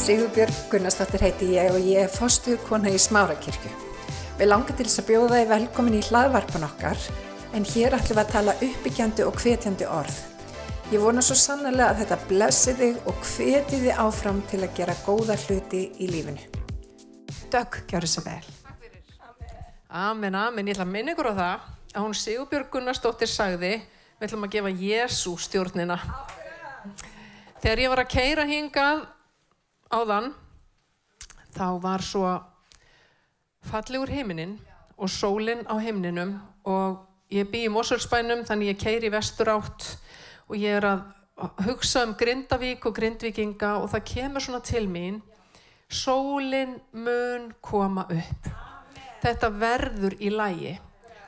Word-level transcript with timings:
Sigurbjörg 0.00 0.54
Gunnarsdóttir 0.72 1.20
heiti 1.20 1.46
ég 1.58 1.74
og 1.74 1.82
ég 1.84 2.06
er 2.06 2.08
fostuðkona 2.08 2.88
í 2.88 2.96
Smárakirkju. 2.96 3.68
Við 4.38 4.48
langar 4.48 4.72
til 4.78 4.86
þess 4.86 5.02
að 5.02 5.10
bjóða 5.10 5.40
þið 5.42 5.50
velkomin 5.50 5.96
í 5.98 6.00
hlaðvarpan 6.06 6.64
okkar 6.64 7.02
en 7.58 7.66
hér 7.68 7.96
ætlum 7.98 8.16
við 8.16 8.22
að 8.22 8.32
tala 8.32 8.54
uppbyggjandi 8.64 9.26
og 9.28 9.36
hvetjandi 9.42 9.90
orð. 9.92 10.16
Ég 10.94 11.04
vona 11.04 11.20
svo 11.20 11.36
sannlega 11.36 11.90
að 11.90 12.00
þetta 12.00 12.18
blessi 12.32 12.76
þig 12.80 13.12
og 13.12 13.20
hveti 13.34 13.82
þið 13.84 14.00
áfram 14.06 14.40
til 14.48 14.62
að 14.64 14.74
gera 14.80 14.96
góða 15.04 15.36
hluti 15.44 15.82
í 16.00 16.10
lífinu. 16.14 16.48
Dögg, 17.52 17.82
gjör 17.92 18.08
þess 18.08 18.24
að 18.24 18.32
vel. 18.32 18.50
Amen, 19.90 20.34
amen. 20.46 20.64
Ég 20.64 20.80
ætla 20.80 20.88
að 20.88 20.94
minna 20.96 21.12
ykkur 21.12 21.32
á 21.36 21.40
það 21.44 21.70
að 21.92 22.02
hún 22.06 22.20
Sigurbjörg 22.24 22.72
Gunnarsdóttir 22.72 23.34
sagði 23.36 23.76
við 23.76 24.28
ætlum 24.30 24.48
að 24.48 24.56
gefa 24.56 24.76
Jésu 24.80 25.36
stjórnina. 25.44 26.02
Þegar 27.60 27.88
ég 27.88 27.98
var 27.98 28.06
að 28.08 28.14
keira 28.16 28.48
hingað 28.48 29.08
áðan 29.90 30.32
þá 31.54 31.66
var 31.82 32.04
svo 32.06 32.26
fallegur 33.66 34.10
heiminin 34.10 34.58
og 34.96 35.10
sólinn 35.10 35.66
á 35.66 35.74
heimninum 35.82 36.36
og 36.68 37.00
ég 37.32 37.48
bý 37.50 37.64
í 37.66 37.72
Mosölsbænum 37.72 38.44
þannig 38.48 38.74
ég 38.74 38.80
keiri 38.80 39.10
vestur 39.12 39.50
átt 39.56 39.96
og 40.48 40.56
ég 40.58 40.78
er 40.78 40.86
að 40.92 41.02
hugsa 41.66 42.04
um 42.06 42.14
Grindavík 42.18 42.86
og 42.86 42.94
Grindvíkinga 42.96 43.76
og 43.80 43.90
það 43.94 44.06
kemur 44.12 44.44
svona 44.44 44.62
til 44.64 44.86
mín 44.90 45.20
sólinn 45.90 46.76
mun 46.92 47.50
koma 47.60 48.06
upp. 48.10 48.50
Þetta 49.20 49.50
verður 49.50 50.16
í 50.22 50.30
lægi 50.30 50.76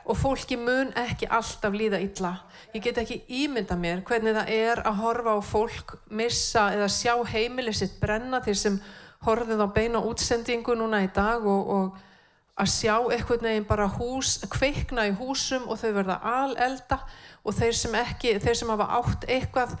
og 0.03 0.17
fólki 0.19 0.57
mun 0.59 0.91
ekki 0.99 1.29
alltaf 1.31 1.75
líða 1.75 1.99
illa. 2.03 2.33
Ég 2.75 2.83
get 2.83 2.99
ekki 2.99 3.21
ímynda 3.43 3.77
mér 3.79 4.03
hvernig 4.07 4.35
það 4.35 4.51
er 4.51 4.81
að 4.83 4.99
horfa 4.99 5.35
á 5.37 5.41
fólk 5.47 5.95
missa 6.11 6.67
eða 6.75 6.89
sjá 6.91 7.13
heimilið 7.31 7.79
sitt 7.79 7.99
brenna 8.01 8.41
til 8.43 8.55
sem 8.59 8.79
horfið 9.23 9.63
á 9.63 9.67
beina 9.71 10.03
útsendingu 10.03 10.75
núna 10.75 11.03
í 11.05 11.09
dag 11.15 11.45
og, 11.47 11.69
og 11.69 12.59
að 12.59 12.71
sjá 12.73 12.97
eitthvað 13.15 13.47
neginn 13.47 13.67
bara 13.69 13.87
hús, 13.95 14.35
kveikna 14.51 15.07
í 15.09 15.15
húsum 15.17 15.69
og 15.71 15.79
þau 15.81 15.91
verða 15.95 16.19
alelda 16.33 16.99
og 17.43 17.55
þeir 17.55 17.77
sem 17.79 17.95
ekki, 18.03 18.35
þeir 18.43 18.59
sem 18.59 18.73
hafa 18.73 18.89
átt 18.99 19.27
eitthvað 19.31 19.77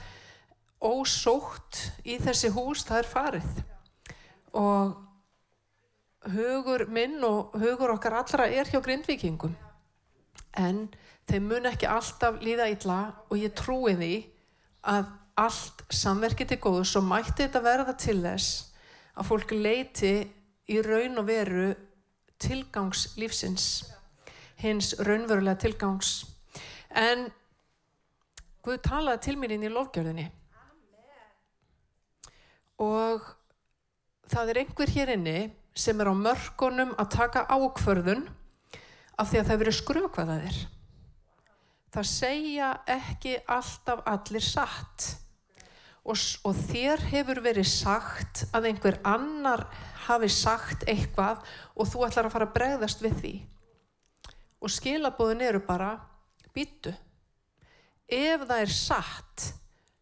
ósótt 0.83 1.83
í 2.07 2.17
þessi 2.19 2.51
hús, 2.55 2.83
það 2.87 3.03
er 3.03 3.11
farið. 3.11 3.61
Og 4.55 4.95
hugur 6.33 6.87
minn 6.87 7.19
og 7.27 7.53
hugur 7.59 7.93
okkar 7.97 8.21
allra 8.23 8.47
er 8.47 8.69
hjá 8.71 8.79
grindvikingum 8.83 9.53
en 10.59 10.85
þeim 11.29 11.49
mun 11.49 11.69
ekki 11.69 11.89
alltaf 11.89 12.39
líða 12.43 12.69
illa 12.73 12.99
og 13.29 13.37
ég 13.39 13.55
trúi 13.57 13.95
því 13.99 14.13
að 14.93 15.11
allt 15.43 15.83
samverkið 15.93 16.51
til 16.51 16.59
góðu 16.61 16.83
svo 16.85 17.01
mætti 17.05 17.45
þetta 17.45 17.63
verða 17.63 17.95
til 17.97 18.19
þess 18.21 18.73
að 19.17 19.29
fólk 19.29 19.53
leiti 19.55 20.13
í 20.69 20.81
raun 20.85 21.21
og 21.21 21.27
veru 21.29 21.69
tilgangslífsins 22.43 23.67
hins 24.63 24.93
raunverulega 25.03 25.59
tilgangs. 25.63 26.11
En 26.89 27.27
Guð 28.63 28.79
talaði 28.85 29.19
til 29.25 29.33
mér 29.39 29.57
inn 29.57 29.65
í 29.67 29.71
lofgjörðinni 29.71 30.29
og 32.83 33.25
það 34.31 34.51
er 34.53 34.59
einhver 34.61 34.91
hér 34.93 35.11
inni 35.17 35.39
sem 35.75 35.99
er 35.99 36.09
á 36.09 36.15
mörgunum 36.15 36.93
að 36.95 37.11
taka 37.17 37.43
ákförðun 37.51 38.23
af 39.19 39.29
því 39.29 39.41
að 39.41 39.49
það 39.49 39.61
verið 39.63 39.77
skrökvaðaðir. 39.79 40.61
Það 41.93 42.09
segja 42.09 42.69
ekki 42.89 43.35
alltaf 43.53 44.01
allir 44.09 44.45
satt 44.45 45.09
og, 46.03 46.17
og 46.43 46.61
þér 46.67 47.03
hefur 47.11 47.41
verið 47.45 47.69
sagt 47.69 48.45
að 48.51 48.69
einhver 48.71 48.97
annar 49.07 49.67
hafi 50.07 50.29
sagt 50.33 50.87
eitthvað 50.89 51.43
og 51.77 51.89
þú 51.89 52.05
ætlar 52.07 52.27
að 52.27 52.35
fara 52.35 52.49
að 52.49 52.55
bregðast 52.57 53.03
við 53.03 53.17
því. 53.21 53.33
Og 54.63 54.71
skilabóðin 54.71 55.43
eru 55.45 55.61
bara 55.63 55.95
býtu. 56.55 56.93
Ef 58.07 58.47
það 58.47 58.63
er 58.63 58.73
satt 58.73 59.49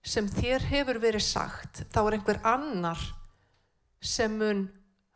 sem 0.02 0.28
þér 0.32 0.66
hefur 0.72 1.02
verið 1.02 1.26
sagt 1.26 1.84
þá 1.94 2.00
er 2.04 2.18
einhver 2.18 2.40
annar 2.48 3.02
sem 4.02 4.34
mun 4.34 4.66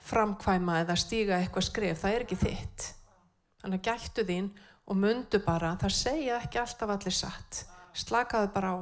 framkvæma 0.05 0.83
eða 0.83 0.97
stíga 0.99 1.39
eitthvað 1.39 1.69
skref. 1.71 2.03
Það 2.03 2.17
er 2.17 2.25
ekki 2.27 2.37
þitt. 2.43 2.91
Þannig 3.65 3.79
að 3.81 3.87
gættu 3.87 4.23
þín 4.27 4.51
og 4.85 4.97
mundu 5.01 5.39
bara, 5.41 5.71
það 5.81 5.93
segja 5.97 6.35
ekki 6.37 6.59
alltaf 6.61 6.91
allir 6.93 7.15
satt. 7.17 7.63
Slakaðu 7.97 8.51
bara 8.53 8.73
á. 8.77 8.79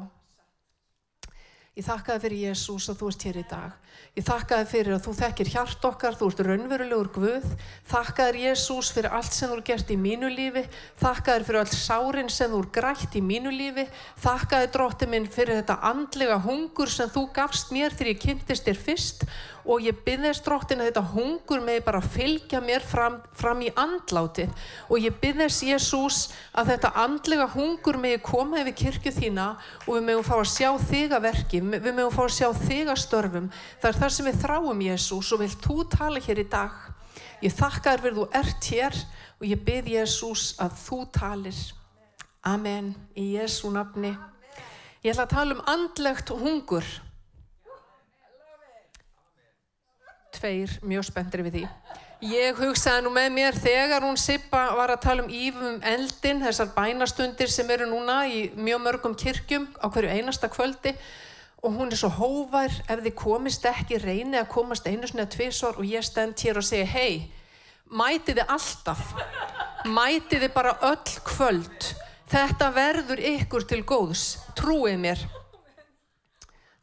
Ég 1.74 1.86
þakka 1.88 2.18
þið 2.18 2.26
fyrir 2.26 2.42
Jésús 2.52 2.86
að 2.92 2.98
þú 3.00 3.08
ert 3.10 3.24
hér 3.26 3.38
í 3.40 3.44
dag. 3.50 3.78
Ég 4.14 4.26
þakka 4.28 4.58
þið 4.60 4.68
fyrir 4.74 4.94
að 4.94 5.06
þú 5.06 5.14
þekkir 5.18 5.50
hjart 5.54 5.88
okkar, 5.88 6.18
þú 6.20 6.28
ert 6.28 6.42
raunverulegur 6.46 7.10
Guð. 7.16 7.48
Þakka 7.90 8.28
þið 8.28 8.44
Jésús 8.44 8.92
fyrir 8.94 9.16
allt 9.18 9.34
sem 9.34 9.50
þú 9.50 9.56
er 9.56 9.64
gert 9.72 9.94
í 9.96 9.98
mínu 10.04 10.30
lífi. 10.36 10.66
Þakka 11.00 11.38
þið 11.40 11.48
fyrir 11.48 11.62
allt 11.64 11.78
sárin 11.80 12.30
sem 12.36 12.52
þú 12.52 12.60
er 12.60 12.70
grætt 12.76 13.18
í 13.18 13.24
mínu 13.26 13.56
lífi. 13.56 13.88
Þakka 14.22 14.60
þið 14.66 14.76
drótti 14.76 15.10
minn 15.16 15.26
fyrir 15.40 15.62
þetta 15.64 15.80
andlega 15.90 16.38
hungur 16.44 16.94
sem 16.94 17.10
þú 17.16 17.26
gafst 17.40 17.74
mér 17.74 17.96
þegar 17.96 18.12
ég 18.12 18.22
kynntist 18.28 18.70
þér 18.70 18.84
fyrst 18.84 19.26
og 19.63 19.84
ég 19.84 20.00
byggðist 20.06 20.44
dróttin 20.46 20.81
að 20.84 20.90
þetta 20.90 21.03
hungur 21.13 21.62
með 21.63 21.79
bara 21.85 22.01
fylgja 22.03 22.59
mér 22.63 22.84
fram, 22.84 23.19
fram 23.38 23.62
í 23.63 23.69
andláti 23.79 24.47
og 24.90 24.97
ég 25.00 25.16
byggðist 25.22 25.63
Jésús 25.68 26.18
að 26.51 26.74
þetta 26.74 26.94
andlega 27.03 27.47
hungur 27.53 28.00
með 28.01 28.18
koma 28.28 28.59
yfir 28.63 28.78
kirkju 28.81 29.13
þína 29.19 29.47
og 29.85 29.91
við 29.96 30.07
mögum 30.09 30.28
fá 30.28 30.35
að 30.40 30.51
sjá 30.51 30.69
þig 30.90 31.16
að 31.16 31.28
verki, 31.29 31.62
við 31.63 31.91
mögum 31.91 32.16
fá 32.16 32.24
að 32.25 32.35
sjá 32.38 32.50
þig 32.63 32.91
að 32.91 33.01
störfum. 33.06 33.47
Það 33.79 33.90
er 33.91 34.01
það 34.01 34.13
sem 34.18 34.29
við 34.29 34.41
þráum 34.44 34.84
Jésús 34.88 35.31
og 35.31 35.44
vilt 35.44 35.63
þú 35.63 35.78
tala 35.95 36.24
hér 36.28 36.44
í 36.44 36.47
dag. 36.51 36.75
Ég 37.44 37.56
þakka 37.56 37.94
þér 37.94 38.03
fyrir 38.03 38.19
þú 38.19 38.28
ert 38.40 38.69
hér 38.72 39.00
og 39.40 39.47
ég 39.47 39.63
bygg 39.68 39.90
Jésús 39.97 40.44
að 40.63 40.78
þú 40.84 41.00
talir. 41.16 41.63
Amen. 42.44 42.94
Í 43.16 43.34
Jésú 43.38 43.72
nafni. 43.72 44.13
Ég 45.03 45.12
ætla 45.12 45.25
að 45.28 45.34
tala 45.35 45.56
um 45.56 45.66
andlegt 45.68 46.31
hungur. 46.31 46.88
Tveir 50.44 50.80
mjög 50.84 51.08
spenntir 51.08 51.44
við 51.46 51.56
því. 51.56 51.68
Ég 52.24 52.56
hugsaði 52.59 53.04
nú 53.04 53.12
með 53.16 53.30
mér 53.36 53.58
þegar 53.59 54.04
hún 54.04 54.18
Sippa 54.20 54.64
var 54.78 54.94
að 54.94 55.02
tala 55.04 55.24
um 55.24 55.31
ífum 55.31 55.81
eldin, 55.88 56.42
þessar 56.44 56.72
bænastundir 56.76 57.52
sem 57.52 57.70
eru 57.72 57.88
núna 57.88 58.24
í 58.28 58.46
mjög 58.56 58.81
mörgum 58.84 59.16
kirkjum 59.20 59.68
á 59.80 59.88
hverju 59.92 60.12
einasta 60.12 60.48
kvöldi 60.52 60.94
og 61.64 61.76
hún 61.80 61.92
er 61.92 62.00
svo 62.00 62.09
hóvar 62.12 62.72
ef 62.92 63.04
þið 63.04 63.16
komist 63.20 63.68
ekki 63.68 64.00
reyni 64.04 64.40
að 64.40 64.52
komast 64.52 64.88
einu 64.88 65.08
svona 65.08 65.28
tvísor 65.31 65.80
og 65.80 65.88
ég 65.88 66.04
stend 66.04 66.40
hér 66.44 66.60
og 66.60 66.68
segi 66.68 66.88
hei, 66.92 67.14
mæti 67.88 68.36
þið 68.36 68.56
alltaf, 68.56 69.04
mæti 69.88 70.40
þið 70.44 70.56
bara 70.56 70.78
öll 70.92 71.20
kvöld, 71.28 71.92
þetta 72.31 72.72
verður 72.75 73.24
ykkur 73.36 73.68
til 73.68 73.84
góðs, 73.88 74.25
trúið 74.60 75.00
mér. 75.08 75.28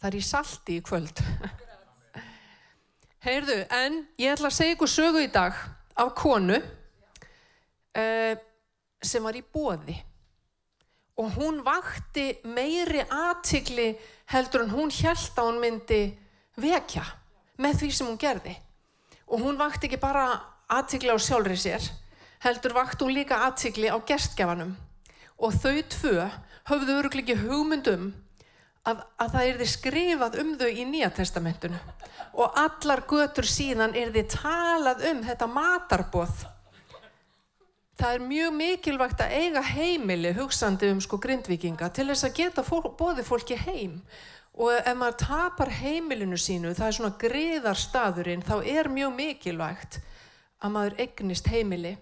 Það 0.00 0.12
er 0.12 0.16
í 0.16 0.24
salti 0.24 0.80
í 0.80 0.84
kvöld. 0.84 1.20
Heyrðu, 3.20 3.58
en 3.68 3.98
ég 4.16 4.32
ætla 4.32 4.48
að 4.48 4.56
segja 4.56 4.74
ykkur 4.76 4.88
sögu 4.88 5.20
í 5.20 5.28
dag 5.28 5.52
af 6.00 6.14
konu 6.16 6.56
uh, 6.56 8.34
sem 9.04 9.26
var 9.26 9.36
í 9.36 9.42
bóði 9.44 9.96
og 11.20 11.34
hún 11.36 11.58
vakti 11.66 12.30
meiri 12.48 13.02
aðtigli 13.04 13.90
heldur 14.32 14.64
en 14.64 14.72
hún 14.72 14.88
held 14.94 15.36
að 15.36 15.50
hún 15.50 15.60
myndi 15.60 16.00
vekja 16.56 17.04
með 17.60 17.82
því 17.82 17.90
sem 17.92 18.08
hún 18.08 18.16
gerði. 18.20 18.54
Og 19.28 19.44
hún 19.44 19.60
vakti 19.60 19.90
ekki 19.90 20.00
bara 20.00 20.24
aðtigli 20.72 21.12
á 21.12 21.20
sjálfrið 21.20 21.60
sér 21.60 21.90
heldur 22.40 22.72
vakti 22.72 23.04
hún 23.04 23.18
líka 23.18 23.42
aðtigli 23.44 23.92
á 23.92 24.00
gerstgjafanum 24.00 24.72
og 25.36 25.60
þau 25.60 25.76
tvö 25.92 26.28
höfðu 26.70 26.96
örugleiki 27.02 27.36
hugmyndum 27.36 28.14
að, 28.88 29.02
að 29.20 29.34
það 29.34 29.48
er 29.48 29.58
þið 29.60 29.70
skrifað 29.74 30.38
um 30.42 30.54
þau 30.60 30.68
í 30.70 30.86
Nýja 30.88 31.10
testamentinu 31.16 31.80
og 32.40 32.56
allar 32.58 33.02
götur 33.10 33.48
síðan 33.48 33.96
er 33.98 34.12
þið 34.14 34.28
talað 34.32 35.04
um 35.10 35.22
þetta 35.26 35.48
matarbóð. 35.50 36.44
Það 38.00 38.14
er 38.16 38.22
mjög 38.24 38.52
mikilvægt 38.56 39.20
að 39.20 39.34
eiga 39.36 39.62
heimili 39.74 40.30
hugsandi 40.36 40.88
um 40.88 41.00
sko 41.04 41.18
grindvikinga 41.20 41.90
til 41.92 42.06
þess 42.08 42.28
að 42.30 42.36
geta 42.38 42.64
fólk, 42.64 42.94
bóði 42.96 43.26
fólki 43.26 43.58
heim 43.60 43.98
og 44.60 44.72
ef 44.76 44.96
maður 44.96 45.18
tapar 45.20 45.70
heimilinu 45.72 46.38
sínu, 46.40 46.72
það 46.76 46.86
er 46.86 46.96
svona 46.96 47.18
griðar 47.20 47.78
staðurinn, 47.78 48.44
þá 48.44 48.56
er 48.66 48.88
mjög 48.92 49.12
mikilvægt 49.16 50.00
að 50.60 50.74
maður 50.74 50.96
egnist 51.04 51.48
heimili. 51.48 51.94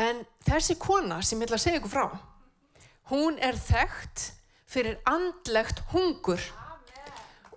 En 0.00 0.22
þessi 0.46 0.76
kona 0.80 1.20
sem 1.22 1.40
ég 1.40 1.48
ætla 1.48 1.58
að 1.58 1.64
segja 1.64 1.80
ykkur 1.80 1.94
frá, 1.94 2.04
hún 3.10 3.38
er 3.42 3.58
þekkt 3.58 4.28
fyrir 4.70 5.00
andlegt 5.08 5.82
hungur. 5.92 6.42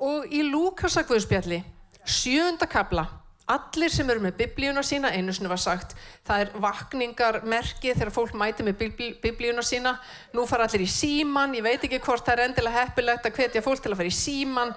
Og 0.04 0.32
í 0.34 0.42
Lúkasakvöðspjalli 0.48 1.62
sjönda 2.04 2.68
kabla 2.68 3.06
allir 3.54 3.92
sem 3.92 4.08
eru 4.10 4.24
með 4.24 4.38
biblíuna 4.40 4.82
sína 4.88 5.12
einu 5.12 5.34
sinni 5.36 5.50
var 5.52 5.60
sagt 5.60 5.98
það 6.24 6.46
er 6.46 6.52
vakningarmerki 6.64 7.92
þegar 7.92 8.12
fólk 8.16 8.36
mæti 8.40 8.64
með 8.64 8.86
biblíuna 9.24 9.64
sína. 9.64 9.98
Nú 10.34 10.48
fara 10.48 10.68
allir 10.68 10.86
í 10.86 10.92
síman, 10.92 11.56
ég 11.56 11.64
veit 11.66 11.84
ekki 11.84 12.02
hvort 12.04 12.26
það 12.26 12.38
er 12.38 12.46
endilega 12.48 12.86
heppilegt 12.86 13.28
að 13.28 13.40
hvetja 13.40 13.64
fólk 13.66 13.84
til 13.84 13.92
að 13.92 14.00
fara 14.02 14.12
í 14.12 14.16
síman 14.16 14.76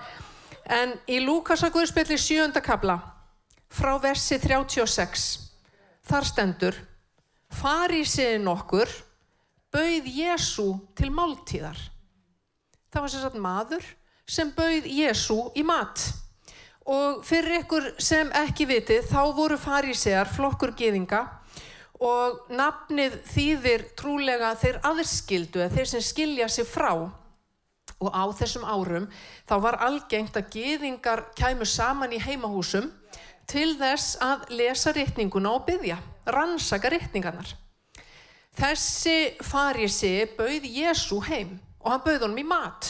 En 0.66 0.96
í 1.06 1.20
Lúkasaguðspilli 1.22 2.16
sjönda 2.18 2.60
kabla, 2.64 2.96
frá 3.70 3.94
versi 4.02 4.38
36, 4.42 5.26
þar 6.06 6.26
stendur, 6.26 6.78
farísiðin 7.54 8.48
okkur, 8.50 8.90
bauð 9.70 10.08
Jésu 10.10 10.66
til 10.98 11.12
máltíðar. 11.14 11.78
Það 12.96 13.02
var 13.04 13.12
sagt 13.12 13.34
maður 13.44 13.88
sem 14.24 14.50
bauð 14.56 14.86
Jésu 14.88 15.34
í 15.52 15.60
mat. 15.68 16.00
Og 16.88 17.18
fyrir 17.28 17.58
ykkur 17.58 17.90
sem 18.00 18.30
ekki 18.40 18.64
vitið, 18.70 19.10
þá 19.10 19.34
voru 19.36 19.58
farísegar 19.60 20.30
flokkur 20.32 20.72
geðinga 20.78 21.18
og 22.00 22.46
nafnið 22.48 23.18
þýðir 23.34 23.84
trúlega 24.00 24.54
þeir 24.56 24.78
aðskildu, 24.80 25.60
eða 25.60 25.74
þeir 25.74 25.90
sem 25.90 26.06
skilja 26.06 26.48
sig 26.48 26.64
frá. 26.70 26.94
Og 28.00 28.08
á 28.16 28.24
þessum 28.40 28.64
árum 28.64 29.10
þá 29.44 29.54
var 29.66 29.78
algengt 29.84 30.40
að 30.40 30.48
geðingar 30.56 31.26
kæmu 31.36 31.68
saman 31.68 32.16
í 32.16 32.22
heimahúsum 32.24 32.88
til 33.44 33.74
þess 33.76 34.16
að 34.24 34.48
lesa 34.56 34.96
rittninguna 34.96 35.52
og 35.52 35.68
byggja, 35.68 36.00
rannsaka 36.32 36.96
rittningarnar. 36.96 37.52
Þessi 38.56 39.36
farisi 39.44 40.16
bauð 40.40 40.64
Jésu 40.64 41.20
heim 41.28 41.58
og 41.86 41.92
hann 41.92 42.02
bauð 42.02 42.24
honum 42.26 42.40
í 42.42 42.46
mat. 42.46 42.88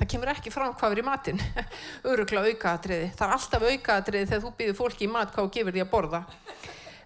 Það 0.00 0.08
kemur 0.08 0.30
ekki 0.32 0.50
fram 0.50 0.72
hvað 0.80 0.94
er 0.94 1.00
í 1.02 1.04
matinn, 1.04 1.40
örugla 2.10 2.46
aukaðatriði. 2.48 3.10
Það 3.12 3.26
er 3.26 3.34
alltaf 3.36 3.66
aukaðatriði 3.68 4.28
þegar 4.30 4.44
þú 4.46 4.52
býður 4.60 4.78
fólki 4.78 5.04
í 5.04 5.10
mat 5.12 5.34
hvað 5.34 5.48
og 5.48 5.52
gefur 5.58 5.76
því 5.76 5.82
að 5.84 5.90
borða. 5.92 6.22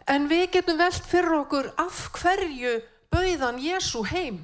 En 0.06 0.28
við 0.30 0.44
getum 0.54 0.78
velt 0.78 1.08
fyrir 1.10 1.34
okkur 1.40 1.72
af 1.82 2.04
hverju 2.14 2.76
bauðan 3.10 3.58
Jésu 3.58 4.04
heim? 4.06 4.38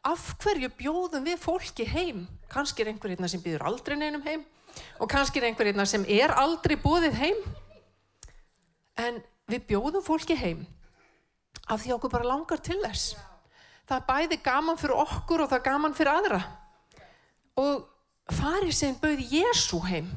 Af 0.00 0.32
hverju 0.40 0.72
bjóðum 0.78 1.28
við 1.28 1.42
fólki 1.42 1.84
heim? 1.92 2.24
Kanski 2.48 2.86
er 2.86 2.94
einhver 2.94 3.12
einna 3.12 3.28
sem 3.28 3.42
býður 3.44 3.66
aldrei 3.68 3.98
neinum 4.00 4.24
heim 4.24 4.46
og 5.00 5.08
kannski 5.08 5.40
er 5.40 5.48
einhver 5.48 5.68
einna 5.68 5.84
sem 5.88 6.04
er 6.08 6.32
aldrei 6.40 6.76
búið 6.80 7.12
heim. 7.20 7.44
En 8.96 9.20
við 9.50 9.68
bjóðum 9.74 10.04
fólki 10.04 10.36
heim 10.40 10.64
af 11.68 11.82
því 11.82 11.96
okkur 11.98 12.16
bara 12.16 12.32
langar 12.32 12.62
til 12.64 12.78
þess. 12.80 13.16
Það 13.86 13.98
er 13.98 14.06
bæði 14.08 14.38
gaman 14.42 14.78
fyrir 14.80 15.02
okkur 15.04 15.44
og 15.44 15.50
það 15.50 15.58
er 15.60 15.66
gaman 15.68 15.94
fyrir 15.94 16.12
aðra. 16.12 16.40
Og 17.62 17.84
farið 18.34 18.72
sem 18.74 18.96
bauði 18.98 19.28
Jésu 19.30 19.78
heim. 19.86 20.08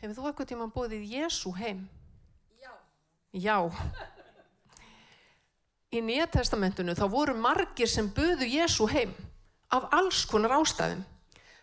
Hefur 0.00 0.16
þú 0.16 0.28
eitthvað 0.30 0.50
tíma 0.52 0.68
bóðið 0.72 1.08
Jésu 1.10 1.50
heim? 1.58 1.82
Já. 2.62 2.70
Já. 3.34 3.56
Í 5.90 6.00
Nýja 6.06 6.28
testamentinu 6.30 6.94
þá 6.94 7.06
voru 7.10 7.34
margir 7.34 7.90
sem 7.90 8.06
bauðu 8.14 8.46
Jésu 8.46 8.86
heim 8.92 9.10
af 9.74 9.88
alls 9.94 10.22
konar 10.30 10.54
ástæðum. 10.60 11.02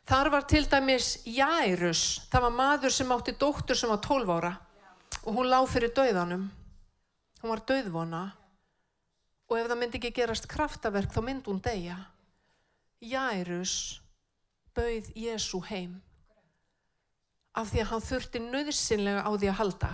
Þar 0.08 0.30
var 0.32 0.46
til 0.48 0.64
dæmis 0.72 1.08
Jairus, 1.28 2.28
það 2.32 2.46
var 2.46 2.54
maður 2.56 2.94
sem 2.96 3.10
átti 3.12 3.34
dóttur 3.40 3.76
sem 3.76 3.92
var 3.92 4.00
12 4.04 4.36
ára 4.36 4.54
og 5.24 5.36
hún 5.36 5.50
lág 5.52 5.68
fyrir 5.68 5.92
döðanum. 5.96 6.46
Hún 7.42 7.52
var 7.52 7.64
döðvona 7.68 8.22
og 9.48 9.56
ef 9.60 9.70
það 9.70 9.80
myndi 9.80 10.00
ekki 10.02 10.14
gerast 10.20 10.48
kraftaverk 10.52 11.14
þá 11.14 11.22
myndi 11.24 11.52
hún 11.52 11.62
deyja. 11.64 11.98
Jairus 13.00 14.02
bauð 14.76 15.10
Jésu 15.16 15.62
heim 15.70 15.98
af 17.58 17.72
því 17.72 17.82
að 17.82 17.90
hann 17.92 18.04
þurfti 18.06 18.42
nöðsynlega 18.44 19.24
á 19.26 19.32
því 19.34 19.50
að 19.50 19.60
halda. 19.62 19.92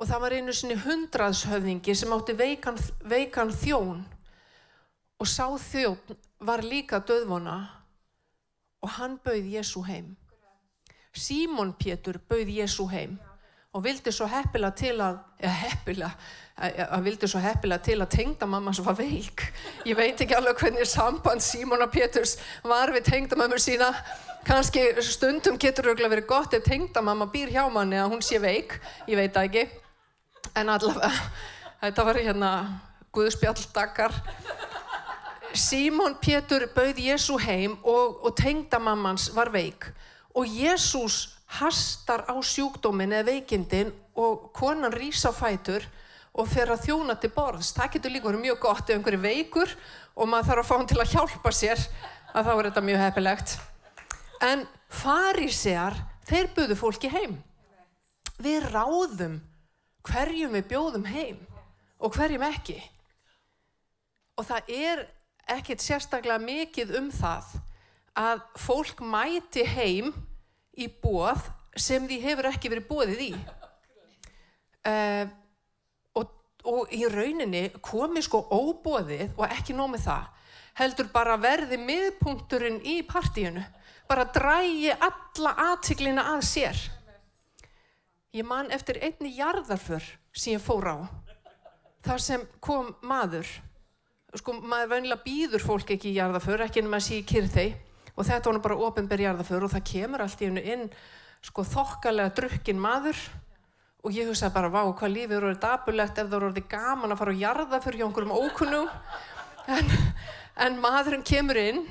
Og 0.00 0.08
það 0.08 0.22
var 0.22 0.36
einu 0.36 0.54
sinni 0.56 0.76
hundraðshöfðingi 0.80 1.94
sem 1.96 2.14
átti 2.16 2.36
veikan, 2.38 2.78
veikan 3.04 3.52
þjón 3.52 4.06
og 5.20 5.28
sá 5.28 5.44
þjón 5.60 6.16
var 6.40 6.64
líka 6.64 7.02
döðvona 7.04 7.58
og 8.80 8.94
hann 8.96 9.18
bauð 9.20 9.50
Jésu 9.52 9.84
heim. 9.84 10.14
Símon 11.12 11.74
Pétur 11.76 12.20
bauð 12.30 12.48
Jésu 12.54 12.86
heim 12.88 13.18
og 13.70 13.84
vildi 13.84 14.12
svo 14.12 14.26
heppila 14.26 14.72
til 14.74 14.96
að, 14.98 15.20
eða 15.38 15.52
heppila, 15.60 16.08
að 16.60 17.04
vildi 17.06 17.28
svo 17.30 17.40
heppila 17.42 17.78
til 17.82 18.00
að 18.02 18.10
tengdamamma 18.16 18.72
sem 18.74 18.86
var 18.86 18.96
veik. 18.98 19.44
Ég 19.86 19.98
veit 19.98 20.20
ekki 20.20 20.34
alveg 20.36 20.58
hvernig 20.58 20.88
samband 20.90 21.44
Símona 21.44 21.86
Péturs 21.90 22.36
var 22.66 22.90
við 22.94 23.06
tengdamammu 23.12 23.60
sína. 23.62 23.92
Kanski 24.46 24.82
stundum 25.06 25.58
getur 25.60 25.90
auðvitað 25.90 26.14
verið 26.16 26.28
gott 26.32 26.56
ef 26.56 26.66
tengdamamma 26.66 27.30
býr 27.30 27.54
hjá 27.54 27.62
manni 27.70 28.00
að 28.00 28.10
hún 28.16 28.24
sé 28.24 28.40
veik, 28.42 28.74
ég 29.06 29.20
veit 29.20 29.36
það 29.36 29.48
ekki. 29.50 29.64
En 30.58 30.72
allavega, 30.72 31.12
þetta 31.84 32.06
var 32.08 32.20
hérna 32.24 32.52
Guðspjalldakar. 33.14 34.14
Símon 35.54 36.18
Pétur 36.22 36.66
bauð 36.74 36.98
Jésu 37.02 37.38
heim 37.42 37.78
og, 37.82 38.18
og 38.26 38.34
tengdamammans 38.38 39.30
var 39.34 39.50
veik 39.54 39.92
og 40.34 40.46
Jésús 40.46 41.39
hastar 41.58 42.24
á 42.30 42.34
sjúkdómin 42.38 43.14
eða 43.16 43.32
veikindin 43.32 43.90
og 44.18 44.50
konan 44.54 44.94
rýs 44.94 45.24
á 45.26 45.32
fætur 45.34 45.82
og 46.30 46.46
fer 46.48 46.70
að 46.70 46.84
þjóna 46.86 47.16
til 47.18 47.32
borðs. 47.34 47.72
Það 47.74 47.96
getur 47.96 48.14
líka 48.14 48.28
verið 48.28 48.44
mjög 48.44 48.60
gott 48.62 48.90
ef 48.90 48.96
einhverju 48.96 49.22
veikur 49.24 49.74
og 50.14 50.30
maður 50.30 50.50
þarf 50.50 50.62
að 50.62 50.68
fá 50.68 50.74
hann 50.76 50.90
til 50.90 51.00
að 51.00 51.14
hjálpa 51.14 51.52
sér 51.54 51.84
að 52.30 52.46
þá 52.46 52.52
er 52.54 52.68
þetta 52.68 52.86
mjög 52.86 53.02
heppilegt. 53.04 53.54
En 54.40 54.66
farísear, 55.00 55.96
þeir 56.28 56.50
buðu 56.54 56.76
fólki 56.78 57.10
heim. 57.12 57.34
Við 58.40 58.70
ráðum 58.70 59.40
hverjum 60.06 60.54
við 60.54 60.68
bjóðum 60.70 61.08
heim 61.10 61.40
og 62.00 62.14
hverjum 62.14 62.46
ekki. 62.46 62.78
Og 64.38 64.46
það 64.48 64.70
er 64.72 65.04
ekkert 65.50 65.82
sérstaklega 65.82 66.40
mikið 66.40 66.94
um 67.00 67.10
það 67.12 67.58
að 68.20 68.42
fólk 68.58 69.02
mæti 69.02 69.66
heim 69.66 70.14
í 70.80 70.88
bóð 71.02 71.44
sem 71.76 72.06
því 72.08 72.20
hefur 72.24 72.50
ekki 72.50 72.72
verið 72.72 72.88
bóðið 72.88 73.22
í. 73.28 73.30
Uh, 74.80 75.24
og, 76.16 76.30
og 76.64 76.92
í 76.96 77.04
rauninni 77.10 77.66
komi 77.84 78.22
sko 78.24 78.42
óbóðið 78.48 79.36
og 79.36 79.46
ekki 79.50 79.76
nómið 79.76 80.06
það 80.08 80.28
heldur 80.80 81.10
bara 81.12 81.36
verði 81.40 81.76
miðpunkturinn 81.82 82.80
í 82.86 83.00
partíinu 83.06 83.62
bara 84.10 84.26
drægi 84.34 84.90
alla 84.90 85.52
aðtiklina 85.70 86.24
að 86.32 86.44
sér. 86.48 86.78
Ég 88.34 88.46
man 88.46 88.70
eftir 88.74 88.98
einni 89.02 89.32
jarðarför 89.36 90.04
sem 90.32 90.56
ég 90.56 90.62
fór 90.62 90.88
á 90.90 90.98
þar 92.06 92.22
sem 92.22 92.46
kom 92.62 92.94
maður. 93.06 93.46
Sko 94.38 94.54
maður 94.62 94.94
venilega 94.94 95.24
býður 95.24 95.66
fólk 95.66 95.94
ekki 95.94 96.12
í 96.12 96.18
jarðarför 96.18 96.64
ekki 96.66 96.82
en 96.82 96.90
maður 96.90 97.06
sé 97.06 97.20
í 97.20 97.26
kyrþei 97.26 97.68
og 98.16 98.26
þetta 98.26 98.52
var 98.52 98.60
bara 98.64 98.80
ofinberð 98.88 99.26
jarðarför 99.26 99.66
og 99.66 99.72
það 99.74 99.86
kemur 99.92 100.24
allt 100.24 100.42
í 100.42 100.48
hennu 100.48 100.64
inn 100.74 100.84
sko 101.44 101.64
þokkalega 101.64 102.34
drukkin 102.36 102.80
maður. 102.80 103.20
Og 104.00 104.14
ég 104.16 104.30
hugsaði 104.30 104.54
bara, 104.54 104.70
vá, 104.72 104.80
hvað 104.96 105.12
lífið 105.12 105.36
eru 105.36 105.50
orðið 105.50 105.64
dabulegt 105.64 106.18
ef 106.18 106.28
það 106.28 106.36
eru 106.38 106.46
orðið 106.48 106.68
gaman 106.72 107.12
að 107.12 107.18
fara 107.20 107.34
á 107.36 107.40
jarða 107.42 107.80
fyrir 107.84 108.04
einhverjum 108.06 108.32
ókunnum 108.32 108.86
en, 109.76 109.90
en 110.64 110.78
maðurinn 110.80 111.26
kemur 111.26 111.60
inn 111.60 111.82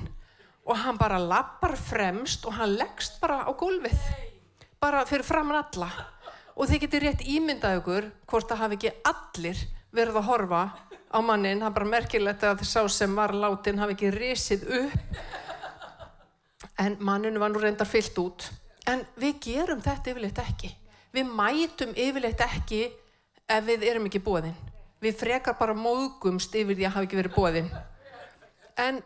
og 0.66 0.74
hann 0.82 0.98
bara 0.98 1.20
lappar 1.22 1.76
fremst 1.78 2.48
og 2.50 2.58
hann 2.58 2.74
leggst 2.80 3.20
bara 3.22 3.44
á 3.46 3.50
gólfið 3.54 3.94
bara 4.80 5.04
fyrir 5.06 5.26
framann 5.28 5.60
alla. 5.62 5.90
Og 6.56 6.68
þið 6.68 6.82
getur 6.84 7.04
rétt 7.06 7.22
ímyndað 7.30 7.78
ykkur 7.78 8.08
hvort 8.28 8.50
það 8.50 8.62
hafi 8.64 8.78
ekki 8.78 8.92
allir 9.12 9.62
verið 9.94 10.18
að 10.20 10.28
horfa 10.28 10.62
á 11.10 11.18
mannin, 11.24 11.62
er 11.62 11.74
bara 11.74 11.88
merkilegt 11.88 12.44
að 12.46 12.64
að 12.64 12.88
sem 12.94 13.14
var 13.16 13.34
látin 13.34 13.78
hafi 13.78 13.96
ekki 13.96 14.10
risið 14.14 14.66
upp 14.80 15.49
en 16.80 16.96
manninu 17.04 17.42
var 17.42 17.52
nú 17.52 17.60
reyndar 17.60 17.88
fyllt 17.88 18.18
út. 18.22 18.48
En 18.88 19.04
við 19.20 19.38
gerum 19.44 19.84
þetta 19.84 20.14
yfirleitt 20.14 20.42
ekki. 20.42 20.72
Við 21.12 21.30
mætum 21.36 21.94
yfirleitt 21.94 22.40
ekki 22.46 22.84
ef 23.50 23.64
við 23.66 23.86
erum 23.90 24.08
ekki 24.08 24.22
bóðinn 24.24 24.56
við 25.00 25.16
frekar 25.16 25.56
bara 25.58 25.76
móðgumst 25.76 26.54
yfir 26.54 26.76
því 26.76 26.86
að 26.86 26.94
hafa 26.94 27.06
ekki 27.06 27.20
verið 27.20 27.36
bóðinn 27.36 27.70
en 28.80 29.00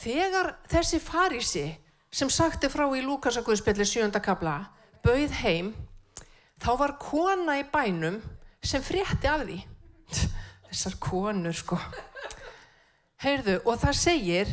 þegar 0.00 0.54
þessi 0.70 1.00
farisi 1.02 1.64
sem 2.10 2.30
sagti 2.32 2.70
frá 2.70 2.86
í 2.94 3.02
Lúkasakuðspilli 3.04 3.86
sjönda 3.86 4.22
kabla 4.22 4.56
bauð 5.04 5.34
heim 5.42 5.72
þá 6.62 6.70
var 6.78 6.96
kona 7.02 7.58
í 7.60 7.66
bænum 7.72 8.20
sem 8.62 8.82
frétti 8.84 9.28
af 9.30 9.46
því. 9.46 9.56
Þessar 10.68 10.96
konur 11.00 11.56
sko. 11.56 11.78
Heyrðu 13.24 13.54
og 13.64 13.78
það 13.80 13.96
segir 13.96 14.50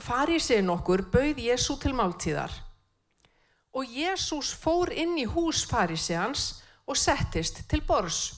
farisin 0.00 0.66
farisin 0.66 0.70
okkur 0.70 1.06
bauð 1.12 1.38
Jésu 1.38 1.78
til 1.80 1.94
máltíðar 1.94 2.52
og 3.74 3.90
Jésús 3.90 4.54
fór 4.54 4.92
inn 4.94 5.16
í 5.18 5.26
hús 5.26 5.64
farisjans 5.66 6.62
og 6.86 6.98
settist 6.98 7.64
til 7.70 7.82
bors. 7.86 8.34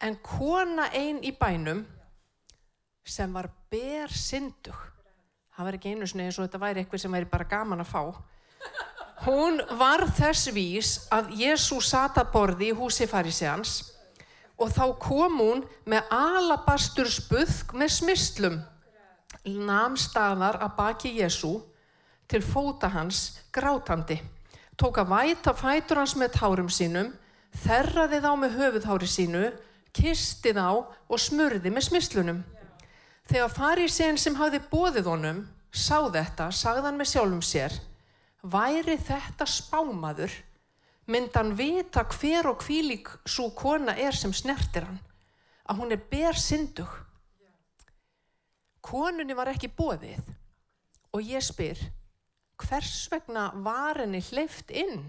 En 0.00 0.16
kona 0.24 0.88
einn 0.96 1.20
í 1.22 1.32
bænum 1.36 1.84
sem 3.06 3.32
var 3.34 3.50
ber 3.70 4.10
syndug, 4.12 4.76
það 5.54 5.66
var 5.66 5.76
ekki 5.76 5.92
einu 5.92 6.08
sinni 6.08 6.26
eins 6.26 6.38
og 6.38 6.46
þetta 6.46 6.62
væri 6.62 6.82
eitthvað 6.82 7.02
sem 7.04 7.14
væri 7.14 7.30
bara 7.30 7.48
gaman 7.48 7.82
að 7.82 7.90
fá, 7.90 8.02
hún 9.26 9.60
var 9.78 10.06
þess 10.16 10.50
vís 10.54 10.92
að 11.12 11.32
Jésús 11.40 11.90
sata 11.92 12.24
borði 12.32 12.70
í 12.70 12.76
húsi 12.76 13.08
farisjans 13.10 13.78
og 14.60 14.72
þá 14.74 14.84
kom 15.00 15.38
hún 15.40 15.62
með 15.88 16.10
alabastur 16.14 17.08
spuðk 17.10 17.74
með 17.76 17.94
smislum, 19.44 19.66
namstaðar 19.66 20.60
að 20.60 20.76
baki 20.76 21.20
Jésú 21.20 21.62
til 22.28 22.42
fóta 22.42 22.88
hans 22.88 23.40
grátandi, 23.52 24.20
tók 24.76 24.98
að 24.98 25.10
væta 25.10 25.54
fætur 25.54 25.98
hans 25.98 26.16
með 26.16 26.36
tárum 26.38 26.68
sínum, 26.68 27.12
þerraði 27.52 28.20
þá 28.20 28.36
með 28.36 28.56
höfuðhári 28.58 29.06
sínu, 29.06 29.52
kisti 29.92 30.52
þá 30.52 30.86
og 31.08 31.18
smurði 31.18 31.70
með 31.70 31.88
smislunum. 31.88 32.44
Þegar 33.26 33.50
farísén 33.50 34.18
sem 34.18 34.34
hafði 34.36 34.60
bóðið 34.70 35.06
honum 35.06 35.48
sá 35.72 36.10
þetta, 36.10 36.50
sagðan 36.50 36.96
með 36.98 37.10
sjálfum 37.10 37.42
sér, 37.42 37.72
væri 38.42 38.96
þetta 38.98 39.46
spámaður, 39.46 40.30
myndan 41.06 41.54
vita 41.56 42.04
hver 42.04 42.46
og 42.46 42.62
hvílík 42.62 43.08
svo 43.26 43.50
kona 43.50 43.96
er 43.98 44.14
sem 44.14 44.32
snertir 44.32 44.86
hann, 44.86 45.00
að 45.66 45.76
hún 45.82 45.92
er 45.92 46.02
ber 46.10 46.38
syndug. 46.38 47.09
Konunni 48.90 49.36
var 49.38 49.52
ekki 49.52 49.70
bóðið 49.70 50.18
og 51.14 51.22
ég 51.22 51.42
spyr, 51.44 51.78
hvers 52.58 53.04
vegna 53.12 53.50
var 53.62 54.00
henni 54.02 54.18
hleyft 54.30 54.72
inn? 54.74 55.04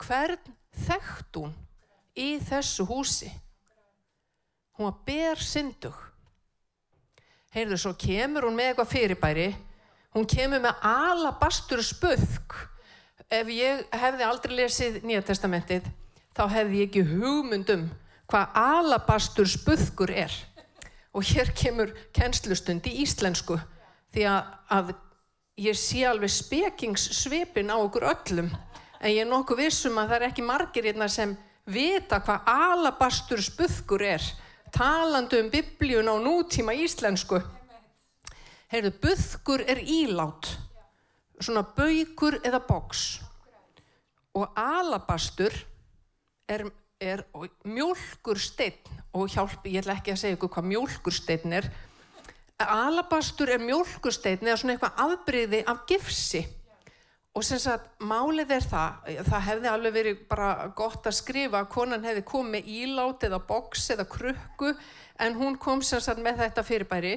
Hvern 0.00 0.40
þekkt 0.86 1.36
hún 1.36 1.52
í 2.16 2.38
þessu 2.40 2.86
húsi? 2.88 3.28
Hún 4.78 4.88
var 4.88 5.02
ber 5.04 5.42
syndug. 5.44 5.96
Heyrðu, 7.52 7.76
svo 7.82 7.92
kemur 7.98 8.46
hún 8.46 8.56
með 8.56 8.70
eitthvað 8.70 8.92
fyrirbæri, 8.94 9.48
hún 10.14 10.28
kemur 10.30 10.62
með 10.64 10.84
alabastur 10.86 11.82
spöðk. 11.84 12.56
Ef 13.30 13.50
ég 13.52 13.82
hefði 13.92 14.26
aldrei 14.26 14.54
lesið 14.62 15.02
Nýja 15.04 15.22
testamentið, 15.26 15.84
þá 16.32 16.44
hefði 16.54 16.80
ég 16.80 16.88
ekki 16.88 17.04
hugmyndum 17.10 17.90
hvað 18.30 18.56
alabastur 18.56 19.50
spöðkur 19.50 20.14
er. 20.14 20.32
Og 21.14 21.26
hér 21.26 21.50
kemur 21.56 21.90
kennslustund 22.14 22.86
í 22.86 23.00
íslensku, 23.02 23.58
því 24.14 24.26
að, 24.30 24.92
ég 25.60 25.76
sé 25.76 26.04
alveg 26.06 26.30
spekingssvipin 26.32 27.72
á 27.74 27.76
okkur 27.76 28.06
öllum, 28.12 28.50
en 29.00 29.10
ég 29.10 29.24
er 29.24 29.30
nokkuð 29.30 29.64
vissum 29.64 29.98
að 29.98 30.12
það 30.12 30.18
er 30.18 30.26
ekki 30.28 30.44
margir 30.46 30.86
hérna 30.86 31.08
sem 31.10 31.34
vita 31.70 32.20
hvað 32.24 32.46
alabastur 32.50 33.42
spöðkur 33.42 34.04
er 34.06 34.24
talandi 34.70 35.40
um 35.40 35.50
biblíun 35.50 36.10
á 36.10 36.14
nútíma 36.22 36.74
íslensku. 36.78 37.40
Heyrðu, 38.70 38.92
buðkur 39.02 39.64
er 39.66 39.80
ílát, 39.82 40.46
svona 41.42 41.64
baukur 41.76 42.38
eða 42.46 42.62
boks. 42.62 43.20
Og 44.38 44.46
alabastur 44.54 45.54
er, 46.46 46.68
er 47.00 47.22
mjölkur 47.64 48.38
steinn, 48.38 48.98
og 49.16 49.30
hjálpi, 49.32 49.72
ég 49.72 49.80
ætla 49.80 49.96
ekki 49.96 50.12
að 50.12 50.20
segja 50.20 50.36
ykkur 50.36 50.52
hvað 50.54 50.68
mjölkur 50.68 51.16
steinn 51.16 51.54
er. 51.56 51.68
Alabastur 52.60 53.50
er 53.50 53.62
mjölkur 53.62 54.12
steinn 54.12 54.44
eða 54.44 54.58
svona 54.60 54.76
eitthvað 54.76 55.00
afbreyði 55.06 55.62
af 55.70 55.86
gifsi. 55.88 56.44
Og 57.34 57.46
sem 57.46 57.60
sagt, 57.62 57.86
málið 58.02 58.56
er 58.56 58.64
það, 58.66 59.10
það 59.30 59.44
hefði 59.46 59.70
alveg 59.70 59.94
verið 59.94 60.22
bara 60.28 60.48
gott 60.76 61.06
að 61.06 61.16
skrifa 61.20 61.62
að 61.62 61.70
konan 61.72 62.04
hefði 62.04 62.24
komið 62.26 62.70
ílát 62.74 63.26
eða 63.28 63.38
boks 63.48 63.86
eða 63.94 64.06
krukku 64.10 64.72
en 65.22 65.38
hún 65.38 65.58
kom 65.62 65.84
sem 65.86 66.02
sagt 66.02 66.20
með 66.20 66.42
þetta 66.42 66.64
fyrirbæri 66.66 67.14